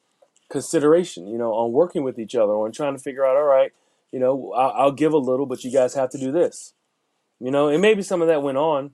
consideration, 0.49 1.27
you 1.27 1.37
know, 1.37 1.53
on 1.53 1.71
working 1.71 2.03
with 2.03 2.19
each 2.19 2.35
other, 2.35 2.53
on 2.53 2.71
trying 2.71 2.95
to 2.95 3.01
figure 3.01 3.25
out, 3.25 3.37
all 3.37 3.43
right, 3.43 3.71
you 4.11 4.19
know, 4.19 4.51
I'll, 4.53 4.71
I'll 4.71 4.91
give 4.91 5.13
a 5.13 5.17
little, 5.17 5.45
but 5.45 5.63
you 5.63 5.71
guys 5.71 5.93
have 5.93 6.09
to 6.11 6.17
do 6.17 6.31
this, 6.31 6.73
you 7.39 7.51
know, 7.51 7.67
and 7.69 7.81
maybe 7.81 8.01
some 8.01 8.21
of 8.21 8.27
that 8.27 8.43
went 8.43 8.57
on. 8.57 8.91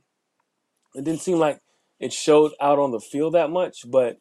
It 0.93 1.03
didn't 1.03 1.21
seem 1.21 1.37
like 1.39 1.61
it 1.99 2.13
showed 2.13 2.51
out 2.61 2.79
on 2.79 2.91
the 2.91 2.99
field 2.99 3.33
that 3.33 3.49
much, 3.49 3.89
but 3.89 4.19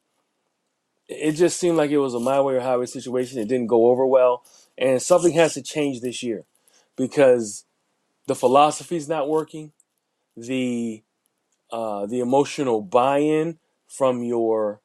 it 1.09 1.33
just 1.33 1.59
seemed 1.59 1.77
like 1.77 1.90
it 1.90 1.99
was 1.99 2.14
a 2.14 2.21
my 2.21 2.40
way 2.40 2.55
or 2.55 2.61
highway 2.61 2.87
situation. 2.87 3.38
It 3.38 3.49
didn't 3.49 3.67
go 3.67 3.88
over 3.88 4.07
well, 4.07 4.43
and 4.79 5.03
something 5.03 5.33
has 5.35 5.55
to 5.55 5.62
change 5.62 6.01
this 6.01 6.23
year 6.23 6.45
because 6.97 7.64
the 8.27 8.35
philosophy 8.35 8.97
is 8.97 9.09
not 9.09 9.29
working. 9.29 9.73
The 10.37 11.03
uh, 11.75 12.07
the 12.07 12.21
emotional 12.21 12.81
buy-in 12.81 13.59
from 13.89 14.23
your 14.23 14.81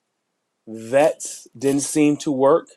vets 0.67 1.47
didn't 1.55 1.81
seem 1.81 2.17
to 2.17 2.31
work. 2.31 2.69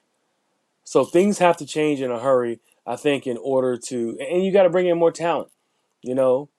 So 0.84 1.06
things 1.06 1.38
have 1.38 1.56
to 1.56 1.64
change 1.64 2.02
in 2.02 2.10
a 2.10 2.20
hurry, 2.20 2.60
I 2.86 2.96
think, 2.96 3.26
in 3.26 3.38
order 3.38 3.78
to, 3.88 4.18
and 4.20 4.44
you 4.44 4.52
got 4.52 4.64
to 4.64 4.70
bring 4.70 4.86
in 4.86 4.98
more 4.98 5.12
talent. 5.12 5.48
You 6.02 6.14
know, 6.14 6.50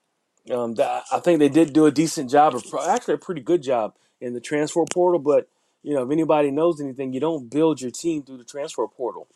um, 0.50 0.74
I 0.80 1.20
think 1.20 1.38
they 1.38 1.48
did 1.48 1.74
do 1.74 1.86
a 1.86 1.92
decent 1.92 2.32
job, 2.32 2.56
or 2.56 2.90
actually 2.90 3.14
a 3.14 3.20
pretty 3.20 3.42
good 3.42 3.62
job 3.62 3.94
in 4.20 4.34
the 4.34 4.42
transfer 4.42 4.84
portal. 4.92 5.20
But 5.20 5.48
you 5.84 5.94
know, 5.94 6.02
if 6.02 6.12
anybody 6.12 6.50
knows 6.50 6.82
anything, 6.82 7.14
you 7.14 7.20
don't 7.20 7.52
build 7.52 7.82
your 7.82 7.92
team 7.92 8.24
through 8.24 8.38
the 8.38 8.46
transfer 8.46 8.88
portal. 8.88 9.28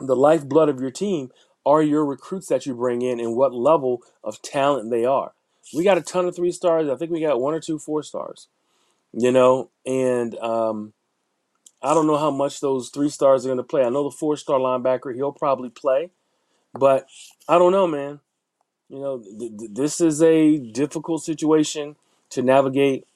The 0.00 0.16
lifeblood 0.16 0.70
of 0.70 0.80
your 0.80 0.90
team 0.90 1.30
are 1.66 1.82
your 1.82 2.06
recruits 2.06 2.48
that 2.48 2.64
you 2.64 2.74
bring 2.74 3.02
in 3.02 3.20
and 3.20 3.36
what 3.36 3.52
level 3.52 4.02
of 4.24 4.40
talent 4.40 4.90
they 4.90 5.04
are. 5.04 5.32
We 5.74 5.84
got 5.84 5.98
a 5.98 6.02
ton 6.02 6.26
of 6.26 6.36
three 6.36 6.52
stars. 6.52 6.88
I 6.88 6.96
think 6.96 7.10
we 7.10 7.20
got 7.20 7.40
one 7.40 7.54
or 7.54 7.60
two 7.60 7.78
four 7.78 8.02
stars, 8.02 8.48
you 9.12 9.32
know, 9.32 9.70
and 9.86 10.36
um, 10.38 10.92
I 11.82 11.94
don't 11.94 12.06
know 12.06 12.18
how 12.18 12.30
much 12.30 12.60
those 12.60 12.90
three 12.90 13.08
stars 13.08 13.44
are 13.44 13.48
going 13.48 13.58
to 13.58 13.62
play. 13.64 13.84
I 13.84 13.88
know 13.90 14.04
the 14.04 14.16
four 14.16 14.36
star 14.36 14.58
linebacker, 14.58 15.14
he'll 15.14 15.32
probably 15.32 15.70
play, 15.70 16.10
but 16.74 17.06
I 17.48 17.58
don't 17.58 17.72
know, 17.72 17.86
man. 17.86 18.20
You 18.88 19.00
know, 19.00 19.18
th- 19.20 19.58
th- 19.58 19.70
this 19.72 20.00
is 20.00 20.22
a 20.22 20.58
difficult 20.58 21.24
situation 21.24 21.96
to 22.30 22.42
navigate 22.42 23.06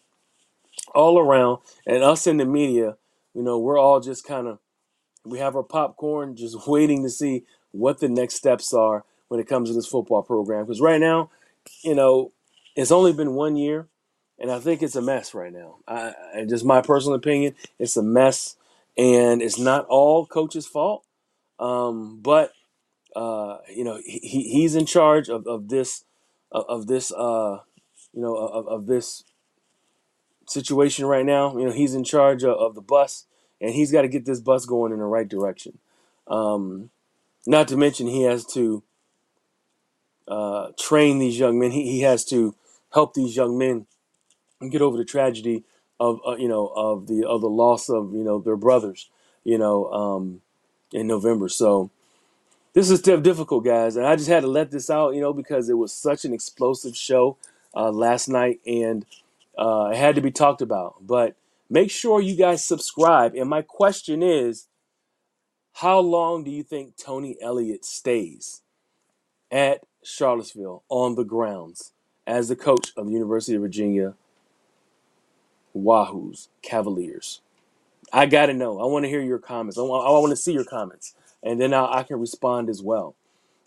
all 0.94 1.18
around, 1.18 1.60
and 1.86 2.02
us 2.02 2.26
in 2.26 2.38
the 2.38 2.44
media, 2.46 2.96
you 3.34 3.42
know, 3.42 3.58
we're 3.58 3.78
all 3.78 4.00
just 4.00 4.26
kind 4.26 4.46
of 4.46 4.58
we 5.24 5.38
have 5.38 5.56
our 5.56 5.62
popcorn, 5.62 6.36
just 6.36 6.56
waiting 6.66 7.02
to 7.02 7.10
see 7.10 7.44
what 7.72 8.00
the 8.00 8.08
next 8.08 8.34
steps 8.34 8.72
are 8.72 9.04
when 9.28 9.40
it 9.40 9.48
comes 9.48 9.68
to 9.68 9.74
this 9.74 9.86
football 9.86 10.22
program. 10.22 10.64
Because 10.64 10.80
right 10.80 11.00
now, 11.00 11.30
you 11.82 11.94
know, 11.94 12.32
it's 12.76 12.92
only 12.92 13.12
been 13.12 13.34
one 13.34 13.56
year, 13.56 13.88
and 14.38 14.50
I 14.50 14.60
think 14.60 14.82
it's 14.82 14.96
a 14.96 15.02
mess 15.02 15.34
right 15.34 15.52
now. 15.52 15.78
I, 15.88 16.14
I 16.36 16.44
just 16.44 16.64
my 16.64 16.82
personal 16.82 17.16
opinion, 17.16 17.54
it's 17.78 17.96
a 17.96 18.02
mess, 18.02 18.56
and 18.96 19.42
it's 19.42 19.58
not 19.58 19.86
all 19.86 20.26
coach's 20.26 20.66
fault. 20.66 21.04
Um, 21.58 22.20
but 22.20 22.52
uh, 23.16 23.58
you 23.74 23.82
know, 23.82 23.98
he, 24.04 24.50
he's 24.50 24.74
in 24.74 24.84
charge 24.84 25.28
of, 25.30 25.46
of 25.46 25.68
this 25.68 26.04
of, 26.52 26.64
of 26.68 26.86
this 26.86 27.10
uh, 27.10 27.60
you 28.12 28.20
know 28.20 28.36
of, 28.36 28.68
of 28.68 28.86
this 28.86 29.24
situation 30.46 31.06
right 31.06 31.24
now. 31.24 31.56
You 31.56 31.64
know, 31.64 31.72
he's 31.72 31.94
in 31.94 32.04
charge 32.04 32.44
of, 32.44 32.56
of 32.58 32.74
the 32.74 32.82
bus, 32.82 33.24
and 33.60 33.72
he's 33.72 33.90
got 33.90 34.02
to 34.02 34.08
get 34.08 34.26
this 34.26 34.40
bus 34.40 34.66
going 34.66 34.92
in 34.92 34.98
the 34.98 35.06
right 35.06 35.28
direction. 35.28 35.78
Um, 36.28 36.90
not 37.46 37.68
to 37.68 37.76
mention, 37.76 38.06
he 38.06 38.22
has 38.24 38.44
to 38.46 38.82
uh, 40.28 40.72
train 40.78 41.18
these 41.18 41.38
young 41.38 41.58
men. 41.58 41.70
He, 41.70 41.90
he 41.90 42.00
has 42.02 42.24
to 42.26 42.54
help 42.96 43.14
these 43.14 43.36
young 43.36 43.58
men 43.58 43.86
get 44.70 44.82
over 44.82 44.96
the 44.96 45.04
tragedy 45.04 45.64
of 46.00 46.18
uh, 46.26 46.36
you 46.36 46.48
know 46.48 46.68
of 46.68 47.06
the 47.06 47.26
of 47.28 47.42
the 47.42 47.48
loss 47.48 47.88
of 47.90 48.14
you 48.14 48.24
know 48.24 48.40
their 48.40 48.56
brothers. 48.56 49.10
You 49.44 49.58
know, 49.58 49.88
um, 49.92 50.40
in 50.92 51.06
November. 51.06 51.48
So 51.48 51.90
this 52.72 52.90
is 52.90 53.00
difficult, 53.00 53.64
guys, 53.64 53.94
and 53.96 54.04
I 54.04 54.16
just 54.16 54.28
had 54.28 54.40
to 54.40 54.48
let 54.48 54.72
this 54.72 54.90
out. 54.90 55.14
You 55.14 55.20
know, 55.20 55.32
because 55.32 55.68
it 55.68 55.78
was 55.78 55.92
such 55.92 56.24
an 56.24 56.34
explosive 56.34 56.96
show 56.96 57.36
uh, 57.74 57.92
last 57.92 58.28
night, 58.28 58.60
and 58.66 59.04
uh, 59.56 59.90
it 59.92 59.98
had 59.98 60.16
to 60.16 60.20
be 60.20 60.32
talked 60.32 60.62
about. 60.62 60.96
But 61.06 61.36
make 61.70 61.90
sure 61.90 62.20
you 62.20 62.36
guys 62.36 62.64
subscribe. 62.64 63.34
And 63.34 63.48
my 63.48 63.62
question 63.62 64.22
is, 64.22 64.66
how 65.74 66.00
long 66.00 66.42
do 66.44 66.50
you 66.50 66.62
think 66.62 66.96
Tony 66.96 67.36
Elliott 67.40 67.84
stays 67.84 68.62
at 69.50 69.82
Charlottesville 70.02 70.82
on 70.88 71.14
the 71.14 71.24
grounds 71.24 71.92
as 72.26 72.48
the 72.48 72.56
coach 72.56 72.92
of 72.96 73.06
the 73.06 73.12
University 73.12 73.56
of 73.56 73.62
Virginia 73.62 74.14
Wahoos 75.76 76.48
Cavaliers? 76.62 77.40
I 78.12 78.26
got 78.26 78.46
to 78.46 78.54
know. 78.54 78.80
I 78.80 78.86
want 78.86 79.04
to 79.04 79.08
hear 79.08 79.22
your 79.22 79.38
comments. 79.38 79.78
I 79.78 79.82
want, 79.82 80.06
I 80.06 80.10
want 80.10 80.30
to 80.30 80.36
see 80.36 80.52
your 80.52 80.64
comments, 80.64 81.14
and 81.42 81.60
then 81.60 81.74
I, 81.74 81.98
I 81.98 82.02
can 82.04 82.20
respond 82.20 82.70
as 82.70 82.82
well. 82.82 83.16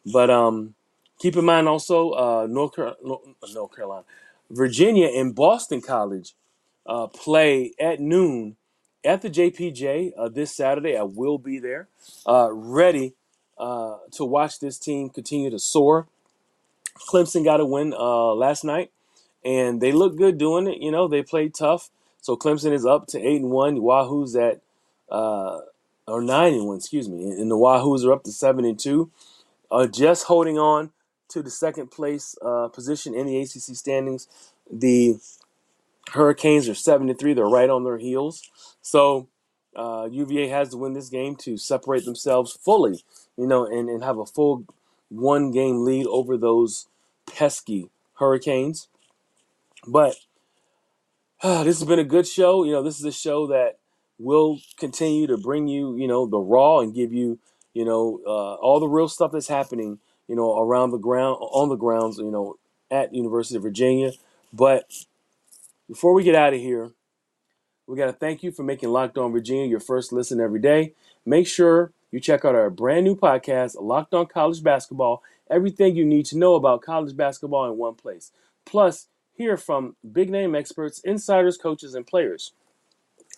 But 0.05 0.29
um, 0.29 0.75
keep 1.19 1.35
in 1.37 1.45
mind 1.45 1.67
also 1.67 2.11
uh, 2.11 2.47
North, 2.49 2.73
Car- 2.75 2.97
North 3.03 3.75
Carolina, 3.75 4.05
Virginia, 4.51 5.07
and 5.07 5.35
Boston 5.35 5.81
College 5.81 6.35
uh, 6.85 7.07
play 7.07 7.73
at 7.79 7.99
noon 7.99 8.57
at 9.05 9.21
the 9.21 9.29
JPJ 9.29 10.13
uh, 10.17 10.29
this 10.29 10.55
Saturday. 10.55 10.97
I 10.97 11.03
will 11.03 11.37
be 11.37 11.59
there, 11.59 11.87
uh, 12.27 12.49
ready 12.51 13.15
uh, 13.57 13.97
to 14.13 14.25
watch 14.25 14.59
this 14.59 14.79
team 14.79 15.09
continue 15.09 15.49
to 15.49 15.59
soar. 15.59 16.07
Clemson 17.07 17.43
got 17.43 17.59
a 17.59 17.65
win 17.65 17.93
uh, 17.93 18.33
last 18.33 18.63
night, 18.63 18.91
and 19.43 19.81
they 19.81 19.91
look 19.91 20.17
good 20.17 20.37
doing 20.37 20.67
it. 20.67 20.81
You 20.81 20.91
know, 20.91 21.07
they 21.07 21.23
played 21.23 21.53
tough. 21.53 21.89
So 22.21 22.35
Clemson 22.35 22.73
is 22.73 22.85
up 22.85 23.07
to 23.07 23.19
eight 23.19 23.41
and 23.41 23.51
one. 23.51 23.77
Wahoo's 23.77 24.35
at 24.35 24.61
uh, 25.09 25.59
or 26.07 26.21
nine 26.21 26.53
and 26.53 26.65
one, 26.67 26.77
excuse 26.77 27.07
me, 27.07 27.23
and 27.23 27.49
the 27.49 27.55
Wahoos 27.55 28.05
are 28.05 28.13
up 28.13 28.23
to 28.23 28.31
seven 28.31 28.65
and 28.65 28.79
two. 28.79 29.11
Uh, 29.71 29.87
just 29.87 30.25
holding 30.25 30.57
on 30.57 30.91
to 31.29 31.43
the 31.43 31.51
second 31.51 31.91
place 31.91 32.35
uh, 32.43 32.67
position 32.69 33.13
in 33.13 33.27
the 33.27 33.39
ACC 33.39 33.75
standings. 33.75 34.27
The 34.71 35.19
Hurricanes 36.11 36.67
are 36.67 36.75
seven 36.75 37.07
to 37.07 37.13
three. 37.13 37.33
They're 37.33 37.45
right 37.45 37.69
on 37.69 37.83
their 37.83 37.99
heels. 37.99 38.49
So 38.81 39.27
uh, 39.75 40.07
UVA 40.11 40.47
has 40.47 40.69
to 40.69 40.77
win 40.77 40.93
this 40.93 41.09
game 41.09 41.35
to 41.37 41.57
separate 41.57 42.05
themselves 42.05 42.53
fully, 42.53 43.03
you 43.37 43.47
know, 43.47 43.65
and, 43.65 43.89
and 43.89 44.03
have 44.03 44.17
a 44.17 44.25
full 44.25 44.65
one 45.09 45.51
game 45.51 45.85
lead 45.85 46.07
over 46.07 46.37
those 46.37 46.87
pesky 47.29 47.89
Hurricanes. 48.15 48.87
But 49.87 50.15
uh, 51.41 51.63
this 51.63 51.79
has 51.79 51.87
been 51.87 51.99
a 51.99 52.03
good 52.03 52.27
show. 52.27 52.63
You 52.63 52.73
know, 52.73 52.83
this 52.83 52.99
is 52.99 53.05
a 53.05 53.11
show 53.11 53.47
that 53.47 53.79
will 54.17 54.59
continue 54.77 55.27
to 55.27 55.37
bring 55.37 55.67
you, 55.67 55.95
you 55.95 56.07
know, 56.07 56.27
the 56.27 56.39
raw 56.39 56.79
and 56.79 56.93
give 56.93 57.13
you, 57.13 57.39
you 57.73 57.85
know, 57.85 58.19
uh, 58.25 58.55
all 58.55 58.79
the 58.79 58.87
real 58.87 59.07
stuff 59.07 59.31
that's 59.31 59.47
happening, 59.47 59.99
you 60.27 60.35
know, 60.35 60.59
around 60.59 60.91
the 60.91 60.97
ground, 60.97 61.37
on 61.39 61.69
the 61.69 61.75
grounds, 61.75 62.17
you 62.17 62.31
know, 62.31 62.57
at 62.91 63.13
University 63.13 63.55
of 63.55 63.63
Virginia. 63.63 64.11
But 64.51 64.91
before 65.87 66.13
we 66.13 66.23
get 66.23 66.35
out 66.35 66.53
of 66.53 66.59
here, 66.59 66.91
we 67.87 67.97
got 67.97 68.07
to 68.07 68.13
thank 68.13 68.43
you 68.43 68.51
for 68.51 68.63
making 68.63 68.89
Locked 68.89 69.17
On 69.17 69.31
Virginia 69.31 69.65
your 69.65 69.79
first 69.79 70.11
listen 70.11 70.39
every 70.39 70.59
day. 70.59 70.93
Make 71.25 71.47
sure 71.47 71.91
you 72.11 72.19
check 72.19 72.43
out 72.43 72.55
our 72.55 72.69
brand 72.69 73.05
new 73.05 73.15
podcast, 73.15 73.75
Locked 73.79 74.13
On 74.13 74.25
College 74.25 74.63
Basketball. 74.63 75.21
Everything 75.49 75.95
you 75.95 76.05
need 76.05 76.25
to 76.27 76.37
know 76.37 76.55
about 76.55 76.81
college 76.81 77.15
basketball 77.15 77.65
in 77.71 77.77
one 77.77 77.95
place. 77.95 78.31
Plus, 78.65 79.07
hear 79.33 79.57
from 79.57 79.95
big 80.11 80.29
name 80.29 80.55
experts, 80.55 80.99
insiders, 80.99 81.57
coaches, 81.57 81.95
and 81.95 82.05
players. 82.07 82.53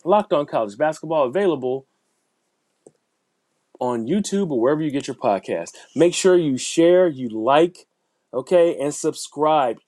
Locked 0.04 0.34
On 0.34 0.46
College 0.46 0.78
Basketball 0.78 1.26
available 1.26 1.86
on 3.80 4.08
YouTube 4.08 4.52
or 4.52 4.62
wherever 4.62 4.82
you 4.82 4.92
get 4.92 5.08
your 5.08 5.16
podcast. 5.16 5.72
Make 5.96 6.14
sure 6.14 6.38
you 6.38 6.58
share, 6.58 7.08
you 7.08 7.30
like, 7.30 7.88
okay, 8.34 8.78
and 8.80 8.94
subscribe. 8.94 9.80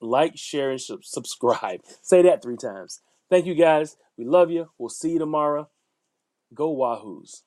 Like, 0.00 0.36
share, 0.36 0.70
and 0.70 0.80
subscribe. 0.80 1.80
Say 2.02 2.22
that 2.22 2.42
three 2.42 2.56
times. 2.56 3.00
Thank 3.30 3.46
you 3.46 3.54
guys. 3.54 3.96
We 4.16 4.24
love 4.24 4.50
you. 4.50 4.70
We'll 4.78 4.90
see 4.90 5.12
you 5.12 5.18
tomorrow. 5.18 5.68
Go 6.54 6.74
Wahoos. 6.76 7.42